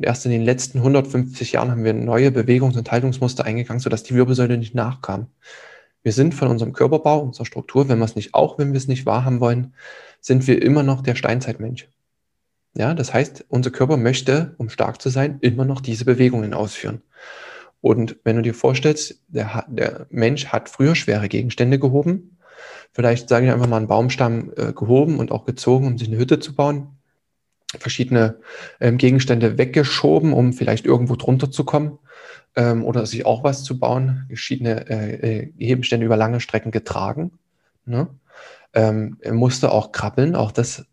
und 0.00 0.06
erst 0.06 0.24
in 0.24 0.32
den 0.32 0.40
letzten 0.40 0.78
150 0.78 1.52
Jahren 1.52 1.70
haben 1.70 1.84
wir 1.84 1.92
neue 1.92 2.30
Bewegungs- 2.30 2.78
und 2.78 2.90
Haltungsmuster 2.90 3.44
eingegangen, 3.44 3.80
sodass 3.80 4.02
die 4.02 4.14
Wirbelsäule 4.14 4.56
nicht 4.56 4.74
nachkam. 4.74 5.26
Wir 6.02 6.12
sind 6.12 6.34
von 6.34 6.48
unserem 6.48 6.72
Körperbau, 6.72 7.20
unserer 7.20 7.44
Struktur, 7.44 7.86
wenn 7.90 7.98
wir 7.98 8.06
es 8.06 8.16
nicht, 8.16 8.32
auch 8.32 8.58
wenn 8.58 8.72
wir 8.72 8.78
es 8.78 8.88
nicht 8.88 9.04
wahrhaben 9.04 9.40
wollen, 9.40 9.74
sind 10.22 10.46
wir 10.46 10.62
immer 10.62 10.82
noch 10.82 11.02
der 11.02 11.16
Steinzeitmensch. 11.16 11.86
Ja, 12.72 12.94
das 12.94 13.12
heißt, 13.12 13.44
unser 13.50 13.70
Körper 13.72 13.98
möchte, 13.98 14.54
um 14.56 14.70
stark 14.70 15.02
zu 15.02 15.10
sein, 15.10 15.36
immer 15.42 15.66
noch 15.66 15.82
diese 15.82 16.06
Bewegungen 16.06 16.54
ausführen. 16.54 17.02
Und 17.82 18.16
wenn 18.24 18.36
du 18.36 18.42
dir 18.42 18.54
vorstellst, 18.54 19.22
der, 19.28 19.66
der 19.68 20.06
Mensch 20.08 20.46
hat 20.46 20.70
früher 20.70 20.94
schwere 20.94 21.28
Gegenstände 21.28 21.78
gehoben, 21.78 22.38
vielleicht 22.92 23.28
sage 23.28 23.44
ich 23.44 23.52
einfach 23.52 23.68
mal 23.68 23.76
einen 23.76 23.86
Baumstamm 23.86 24.50
äh, 24.56 24.72
gehoben 24.72 25.18
und 25.18 25.30
auch 25.30 25.44
gezogen, 25.44 25.88
um 25.88 25.98
sich 25.98 26.08
eine 26.08 26.16
Hütte 26.16 26.38
zu 26.38 26.54
bauen 26.54 26.99
verschiedene 27.78 28.36
ähm, 28.80 28.98
Gegenstände 28.98 29.58
weggeschoben, 29.58 30.32
um 30.32 30.52
vielleicht 30.52 30.86
irgendwo 30.86 31.16
drunter 31.16 31.50
zu 31.50 31.64
kommen 31.64 31.98
ähm, 32.56 32.84
oder 32.84 33.06
sich 33.06 33.26
auch 33.26 33.44
was 33.44 33.62
zu 33.62 33.78
bauen. 33.78 34.24
Verschiedene 34.28 34.88
äh, 34.88 35.42
äh 35.42 35.52
Hebenstände 35.58 36.06
über 36.06 36.16
lange 36.16 36.40
Strecken 36.40 36.72
getragen. 36.72 37.32
Ne? 37.84 38.08
Ähm, 38.74 39.18
er 39.20 39.34
musste 39.34 39.72
auch 39.72 39.92
krabbeln. 39.92 40.34
Auch 40.34 40.52
das, 40.52 40.86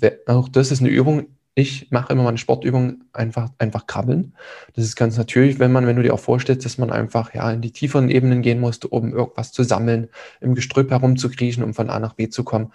äh, 0.00 0.12
auch 0.26 0.48
das 0.48 0.70
ist 0.70 0.80
eine 0.80 0.90
Übung. 0.90 1.26
Ich 1.54 1.90
mache 1.90 2.12
immer 2.12 2.22
meine 2.22 2.38
Sportübung 2.38 3.04
einfach, 3.12 3.50
einfach 3.58 3.86
krabbeln. 3.86 4.34
Das 4.74 4.84
ist 4.84 4.96
ganz 4.96 5.18
natürlich, 5.18 5.58
wenn 5.58 5.70
man, 5.70 5.86
wenn 5.86 5.96
du 5.96 6.02
dir 6.02 6.14
auch 6.14 6.20
vorstellst, 6.20 6.64
dass 6.64 6.78
man 6.78 6.90
einfach 6.90 7.34
ja 7.34 7.50
in 7.50 7.60
die 7.60 7.72
tieferen 7.72 8.08
Ebenen 8.08 8.40
gehen 8.40 8.58
musste, 8.58 8.88
um 8.88 9.12
irgendwas 9.12 9.52
zu 9.52 9.62
sammeln, 9.62 10.08
im 10.40 10.54
Gestrüpp 10.54 10.90
herumzukriechen, 10.90 11.62
um 11.62 11.74
von 11.74 11.90
A 11.90 11.98
nach 11.98 12.14
B 12.14 12.30
zu 12.30 12.42
kommen 12.42 12.72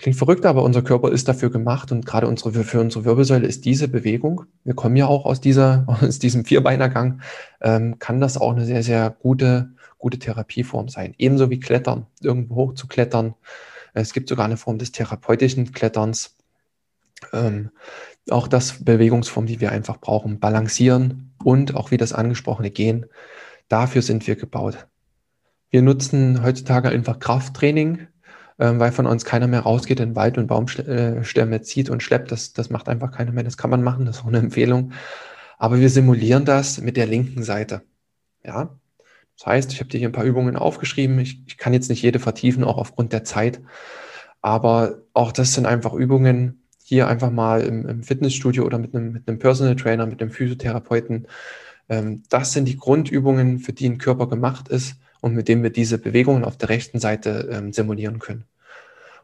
Klingt 0.00 0.16
verrückt, 0.16 0.46
aber 0.46 0.62
unser 0.62 0.80
Körper 0.80 1.12
ist 1.12 1.28
dafür 1.28 1.50
gemacht 1.50 1.92
und 1.92 2.06
gerade 2.06 2.26
unsere, 2.26 2.64
für 2.64 2.80
unsere 2.80 3.04
Wirbelsäule 3.04 3.46
ist 3.46 3.66
diese 3.66 3.86
Bewegung, 3.86 4.46
wir 4.64 4.72
kommen 4.72 4.96
ja 4.96 5.06
auch 5.06 5.26
aus, 5.26 5.42
dieser, 5.42 5.84
aus 6.02 6.18
diesem 6.18 6.46
Vierbeinergang, 6.46 7.20
ähm, 7.60 7.98
kann 7.98 8.18
das 8.18 8.38
auch 8.38 8.52
eine 8.52 8.64
sehr, 8.64 8.82
sehr 8.82 9.10
gute, 9.10 9.74
gute 9.98 10.18
Therapieform 10.18 10.88
sein. 10.88 11.14
Ebenso 11.18 11.50
wie 11.50 11.60
Klettern, 11.60 12.06
irgendwo 12.22 12.54
hoch 12.54 12.74
zu 12.76 12.86
klettern. 12.86 13.34
Es 13.92 14.14
gibt 14.14 14.30
sogar 14.30 14.46
eine 14.46 14.56
Form 14.56 14.78
des 14.78 14.92
therapeutischen 14.92 15.70
Kletterns. 15.72 16.34
Ähm, 17.34 17.68
auch 18.30 18.48
das 18.48 18.82
Bewegungsform, 18.82 19.44
die 19.44 19.60
wir 19.60 19.70
einfach 19.70 20.00
brauchen. 20.00 20.40
Balancieren 20.40 21.34
und 21.44 21.74
auch 21.74 21.90
wie 21.90 21.98
das 21.98 22.14
angesprochene 22.14 22.70
Gehen. 22.70 23.04
Dafür 23.68 24.00
sind 24.00 24.26
wir 24.26 24.36
gebaut. 24.36 24.86
Wir 25.68 25.82
nutzen 25.82 26.42
heutzutage 26.42 26.88
einfach 26.88 27.18
Krafttraining 27.18 28.06
weil 28.60 28.92
von 28.92 29.06
uns 29.06 29.24
keiner 29.24 29.46
mehr 29.46 29.60
rausgeht 29.60 30.00
in 30.00 30.14
Wald 30.14 30.36
und 30.36 30.46
Baumstämme 30.46 31.56
äh, 31.56 31.62
zieht 31.62 31.88
und 31.88 32.02
schleppt. 32.02 32.30
Das, 32.30 32.52
das 32.52 32.68
macht 32.70 32.88
einfach 32.88 33.10
keiner 33.10 33.32
mehr. 33.32 33.44
Das 33.44 33.56
kann 33.56 33.70
man 33.70 33.82
machen, 33.82 34.04
das 34.04 34.18
ist 34.18 34.22
auch 34.22 34.28
eine 34.28 34.38
Empfehlung. 34.38 34.92
Aber 35.58 35.80
wir 35.80 35.88
simulieren 35.88 36.44
das 36.44 36.80
mit 36.80 36.96
der 36.96 37.06
linken 37.06 37.42
Seite. 37.42 37.82
Ja, 38.44 38.78
das 39.36 39.46
heißt, 39.46 39.72
ich 39.72 39.80
habe 39.80 39.88
dir 39.88 39.98
hier 39.98 40.08
ein 40.08 40.12
paar 40.12 40.24
Übungen 40.24 40.56
aufgeschrieben. 40.56 41.18
Ich, 41.18 41.42
ich 41.46 41.56
kann 41.56 41.72
jetzt 41.72 41.88
nicht 41.88 42.02
jede 42.02 42.18
vertiefen, 42.18 42.64
auch 42.64 42.76
aufgrund 42.76 43.12
der 43.12 43.24
Zeit. 43.24 43.60
Aber 44.42 44.98
auch 45.14 45.32
das 45.32 45.54
sind 45.54 45.66
einfach 45.66 45.94
Übungen, 45.94 46.66
hier 46.84 47.08
einfach 47.08 47.30
mal 47.30 47.62
im, 47.62 47.86
im 47.88 48.02
Fitnessstudio 48.02 48.64
oder 48.64 48.78
mit 48.78 48.94
einem, 48.94 49.12
mit 49.12 49.28
einem 49.28 49.38
Personal 49.38 49.76
Trainer, 49.76 50.06
mit 50.06 50.20
einem 50.20 50.30
Physiotherapeuten. 50.30 51.28
Ähm, 51.88 52.22
das 52.28 52.52
sind 52.52 52.66
die 52.66 52.76
Grundübungen, 52.76 53.58
für 53.58 53.72
die 53.72 53.88
ein 53.88 53.98
Körper 53.98 54.28
gemacht 54.28 54.68
ist 54.68 54.96
und 55.20 55.34
mit 55.34 55.48
denen 55.48 55.62
wir 55.62 55.70
diese 55.70 55.98
Bewegungen 55.98 56.44
auf 56.44 56.56
der 56.56 56.68
rechten 56.68 56.98
Seite 56.98 57.48
ähm, 57.52 57.72
simulieren 57.72 58.18
können. 58.18 58.44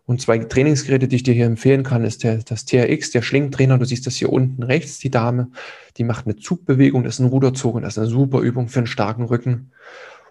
Und 0.07 0.21
zwei 0.21 0.39
Trainingsgeräte, 0.39 1.09
die 1.09 1.17
ich 1.17 1.23
dir 1.25 1.35
hier 1.35 1.47
empfehlen 1.47 1.83
kann, 1.83 2.05
ist 2.05 2.23
der, 2.23 2.39
das 2.39 2.65
TRX, 2.65 3.11
der 3.11 3.23
Schlingtrainer. 3.23 3.77
Du 3.77 3.85
siehst 3.85 4.07
das 4.07 4.15
hier 4.15 4.33
unten 4.33 4.63
rechts, 4.63 4.99
die 4.99 5.11
Dame, 5.11 5.51
die 5.97 6.05
macht 6.05 6.27
eine 6.27 6.37
Zugbewegung, 6.37 7.03
das 7.03 7.15
ist 7.15 7.21
ein 7.21 7.29
Ruderzug 7.29 7.75
und 7.75 7.83
das 7.83 7.95
ist 7.95 7.99
eine 7.99 8.07
super 8.07 8.41
Übung 8.41 8.69
für 8.69 8.79
einen 8.79 8.87
starken 8.87 9.25
Rücken. 9.25 9.73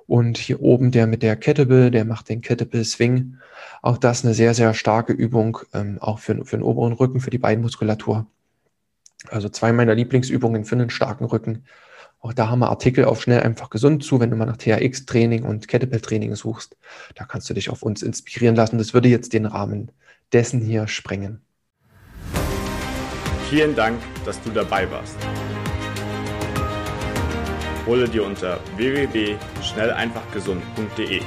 Und 0.07 0.37
hier 0.37 0.61
oben 0.61 0.91
der 0.91 1.07
mit 1.07 1.23
der 1.23 1.35
Kettlebell, 1.35 1.91
der 1.91 2.05
macht 2.05 2.29
den 2.29 2.41
Kettlebell 2.41 2.85
Swing. 2.85 3.37
Auch 3.81 3.97
das 3.97 4.23
eine 4.23 4.33
sehr, 4.33 4.53
sehr 4.53 4.73
starke 4.73 5.11
Übung, 5.11 5.57
ähm, 5.73 5.97
auch 5.99 6.19
für, 6.19 6.45
für 6.45 6.57
den 6.57 6.63
oberen 6.63 6.93
Rücken, 6.93 7.19
für 7.19 7.31
die 7.31 7.37
Beinmuskulatur. 7.37 8.27
Also 9.29 9.49
zwei 9.49 9.73
meiner 9.73 9.95
Lieblingsübungen 9.95 10.63
für 10.63 10.75
einen 10.75 10.89
starken 10.89 11.25
Rücken. 11.25 11.63
Auch 12.25 12.33
da 12.33 12.49
haben 12.49 12.57
wir 12.57 12.69
Artikel 12.69 13.05
auf 13.05 13.21
Schnell 13.21 13.41
einfach 13.41 13.69
gesund 13.69 14.03
zu, 14.03 14.19
wenn 14.19 14.31
du 14.31 14.35
mal 14.35 14.47
nach 14.47 14.57
THX-Training 14.57 15.43
und 15.43 15.67
Kettlebell-Training 15.67 16.33
suchst. 16.33 16.75
Da 17.13 17.23
kannst 17.23 17.47
du 17.51 17.53
dich 17.53 17.69
auf 17.69 17.83
uns 17.83 18.01
inspirieren 18.01 18.55
lassen. 18.55 18.79
Das 18.79 18.95
würde 18.95 19.09
jetzt 19.09 19.33
den 19.33 19.45
Rahmen 19.45 19.91
dessen 20.33 20.59
hier 20.59 20.87
sprengen. 20.87 21.43
Vielen 23.47 23.75
Dank, 23.75 23.99
dass 24.25 24.41
du 24.41 24.49
dabei 24.49 24.89
warst. 24.89 25.15
Hole 27.85 28.09
dir 28.09 28.25
unter 28.25 28.59
www.schnelleinfachgesund.de 28.75 31.21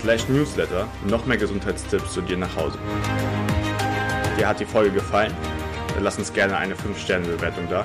slash 0.00 0.26
newsletter 0.30 0.88
noch 1.06 1.26
mehr 1.26 1.36
Gesundheitstipps 1.36 2.14
zu 2.14 2.22
dir 2.22 2.38
nach 2.38 2.56
Hause. 2.56 2.78
Dir 4.38 4.48
hat 4.48 4.60
die 4.60 4.64
Folge 4.64 4.92
gefallen? 4.92 5.34
Dann 5.92 6.04
lass 6.04 6.16
uns 6.16 6.32
gerne 6.32 6.56
eine 6.56 6.74
5-Sterne-Bewertung 6.74 7.68
da 7.68 7.84